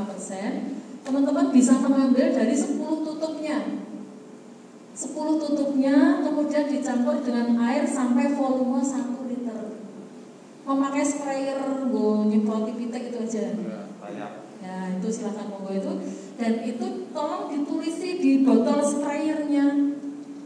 persen, 0.07 0.78
teman-teman 1.09 1.49
bisa 1.49 1.81
mengambil 1.81 2.29
dari 2.37 2.53
10 2.53 2.77
tutupnya. 3.01 3.81
10 4.93 5.41
tutupnya 5.41 6.21
kemudian 6.21 6.69
dicampur 6.69 7.25
dengan 7.25 7.57
air 7.65 7.89
sampai 7.89 8.37
volume 8.37 8.85
1 8.85 9.25
liter. 9.25 9.73
Memakai 10.69 11.01
sprayer, 11.01 11.89
gue 11.89 12.13
nyemproti 12.29 12.77
pitek 12.77 13.09
itu 13.09 13.19
aja. 13.25 13.45
banyak 14.05 14.31
Ya 14.59 14.91
itu 14.91 15.07
silahkan 15.07 15.47
monggo 15.47 15.71
itu 15.71 15.93
Dan 16.35 16.67
itu 16.67 16.87
tolong 17.15 17.47
ditulisi 17.47 18.19
di 18.19 18.43
botol 18.43 18.83
sprayernya 18.83 19.95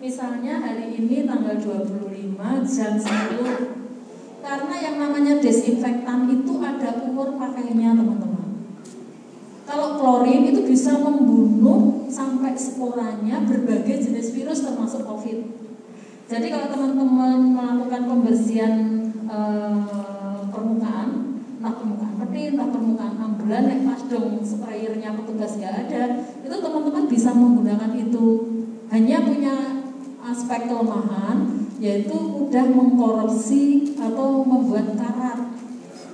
Misalnya 0.05 0.61
hari 0.61 1.01
ini 1.01 1.25
tanggal 1.25 1.57
25 1.57 2.37
jam 2.69 2.93
10 3.01 4.45
Karena 4.45 4.75
yang 4.85 4.97
namanya 5.01 5.41
desinfektan 5.41 6.29
itu 6.29 6.53
ada 6.61 7.01
umur 7.09 7.41
pakainya 7.41 7.97
teman-teman 7.97 8.42
Kalau 9.63 10.01
klorin 10.01 10.51
itu 10.51 10.67
bisa 10.67 10.99
membunuh 10.99 12.11
sampai 12.11 12.59
sporanya 12.59 13.47
berbagai 13.47 14.11
jenis 14.11 14.35
virus 14.35 14.67
termasuk 14.67 15.07
COVID 15.07 15.39
Jadi 16.27 16.47
kalau 16.49 16.67
teman-teman 16.73 17.55
melakukan 17.55 18.03
pembersihan 18.09 18.75
eh, 19.29 20.41
permukaan 20.49 21.33
entah 21.63 21.79
permukaan 21.79 22.15
peti, 22.19 22.43
entah 22.51 22.69
permukaan 22.75 23.15
ambulan, 23.23 23.71
naik 23.71 23.87
pas 23.87 24.03
dong 24.11 24.43
sprayernya 24.43 25.15
petugas 25.15 25.55
nggak 25.63 25.75
ada, 25.87 26.03
itu 26.43 26.57
teman-teman 26.59 27.07
bisa 27.07 27.31
menggunakan 27.31 27.95
itu. 27.95 28.27
Hanya 28.91 29.23
punya 29.23 29.87
aspek 30.27 30.67
kelemahan, 30.67 31.71
yaitu 31.79 32.19
mudah 32.19 32.67
mengkorupsi 32.67 33.95
atau 33.95 34.43
membuat 34.43 34.99
karat. 34.99 35.52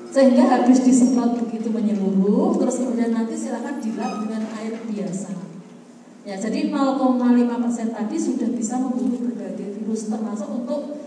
Sehingga 0.08 0.44
habis 0.48 0.80
disemprot 0.80 1.36
begitu 1.36 1.68
menyeluruh, 1.68 2.56
terus 2.56 2.80
kemudian 2.80 3.12
nanti 3.12 3.36
silakan 3.36 3.76
dilap 3.76 4.24
dengan 4.24 4.42
air 4.56 4.74
biasa. 4.88 5.30
Ya, 6.28 6.36
jadi 6.36 6.68
0,5% 6.68 7.96
tadi 7.96 8.16
sudah 8.20 8.48
bisa 8.52 8.76
membunuh 8.76 9.16
berbagai 9.16 9.80
virus 9.80 10.12
termasuk 10.12 10.48
untuk 10.64 11.00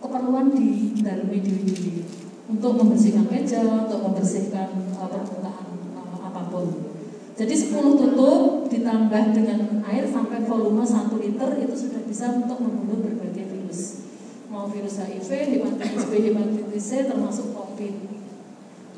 keperluan 0.00 0.52
di 0.52 0.96
dalam 1.00 1.32
diri 1.32 2.04
untuk 2.50 2.76
membersihkan 2.76 3.24
meja, 3.30 3.62
untuk 3.62 4.04
membersihkan 4.04 4.68
uh, 4.98 5.08
permukaan 5.08 5.64
uh, 5.94 6.28
apa 6.28 6.50
pun. 6.50 6.92
Jadi 7.40 7.54
10 7.56 7.72
tutup 7.72 8.68
ditambah 8.68 9.22
dengan 9.32 9.80
air 9.88 10.04
sampai 10.04 10.44
volume 10.44 10.84
1 10.84 11.08
liter 11.24 11.50
itu 11.56 11.74
sudah 11.88 12.04
bisa 12.04 12.36
untuk 12.36 12.60
membunuh 12.60 13.00
berbagai 13.00 13.48
virus. 13.48 14.04
mau 14.50 14.66
virus 14.66 14.98
HIV, 14.98 15.30
hepatitis 15.56 16.04
B, 16.10 16.12
hepatitis 16.34 16.84
C, 16.84 17.06
termasuk 17.06 17.54
COVID. 17.54 18.19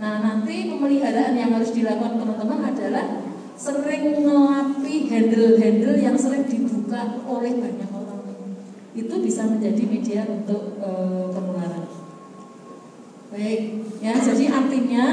Nah 0.02 0.18
nanti 0.18 0.66
pemeliharaan 0.66 1.38
yang 1.38 1.54
harus 1.54 1.70
dilakukan 1.70 2.18
teman-teman 2.18 2.74
adalah 2.74 3.22
sering 3.54 4.18
ngelapi 4.18 5.06
handle-handle 5.06 5.94
yang 5.94 6.18
sering 6.18 6.42
dibuka 6.42 7.22
oleh 7.22 7.54
banyak 7.54 7.86
orang. 7.86 8.26
Itu 8.98 9.22
bisa 9.22 9.46
menjadi 9.46 9.86
media 9.86 10.26
untuk 10.26 10.82
e, 10.82 10.90
penularan. 11.30 11.86
Baik, 13.30 13.62
ya 14.02 14.18
jadi 14.18 14.44
artinya 14.50 15.06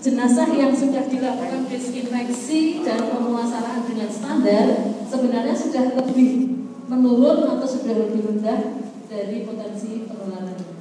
jenazah 0.00 0.48
yang 0.56 0.72
sudah 0.72 1.04
dilakukan 1.04 1.68
disinfeksi 1.68 2.80
dan 2.80 3.04
pemulasaraan 3.04 3.84
dengan 3.84 4.08
standar 4.08 4.66
sebenarnya 5.04 5.52
sudah 5.54 6.00
lebih 6.00 6.64
menurun 6.88 7.44
atau 7.44 7.68
sudah 7.68 7.92
lebih 8.08 8.24
rendah 8.24 8.88
dari 9.04 9.44
potensi 9.44 10.08
penularan. 10.08 10.73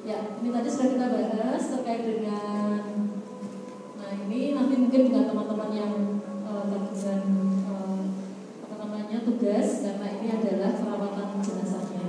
Ya, 0.00 0.16
ini 0.40 0.48
tadi 0.48 0.64
sudah 0.72 0.88
kita 0.96 1.06
bahas 1.12 1.64
terkait 1.76 2.08
dengan 2.08 3.04
nah 4.00 4.10
ini 4.16 4.56
nanti 4.56 4.74
mungkin 4.80 5.12
dengan 5.12 5.28
teman-teman 5.28 5.70
yang 5.76 5.92
uh, 6.40 6.64
uh, 6.72 8.00
apa 8.64 8.74
namanya 8.80 9.20
tugas 9.28 9.84
karena 9.84 10.06
ini 10.16 10.26
adalah 10.32 10.72
perawatan 10.80 11.44
jenazahnya. 11.44 12.08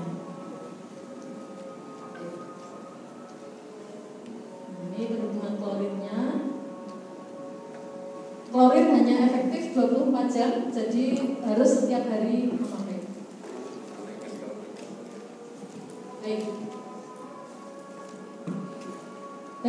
Ini 4.88 5.02
perhitungan 5.12 5.54
klorinnya. 5.60 6.20
Klorin 8.56 8.88
hanya 8.96 9.16
efektif 9.28 9.76
24 9.76 10.32
jam, 10.32 10.52
jadi 10.72 11.04
harus 11.44 11.70
setiap 11.76 12.08
hari 12.08 12.56
memakai. 12.56 13.00
Baik. 16.24 16.61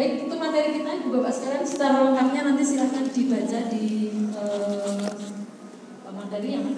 Baik, 0.03 0.27
itu 0.27 0.35
materi 0.35 0.83
kita 0.83 0.99
Ibu 0.99 1.15
Bapak 1.15 1.31
sekalian 1.31 1.63
secara 1.63 2.11
lengkapnya 2.11 2.43
nanti 2.43 2.67
silahkan 2.67 3.07
dibaca 3.07 3.59
di 3.71 4.11
uh, 4.35 5.07
materi 6.11 6.59
yang 6.59 6.67
akan 6.67 6.75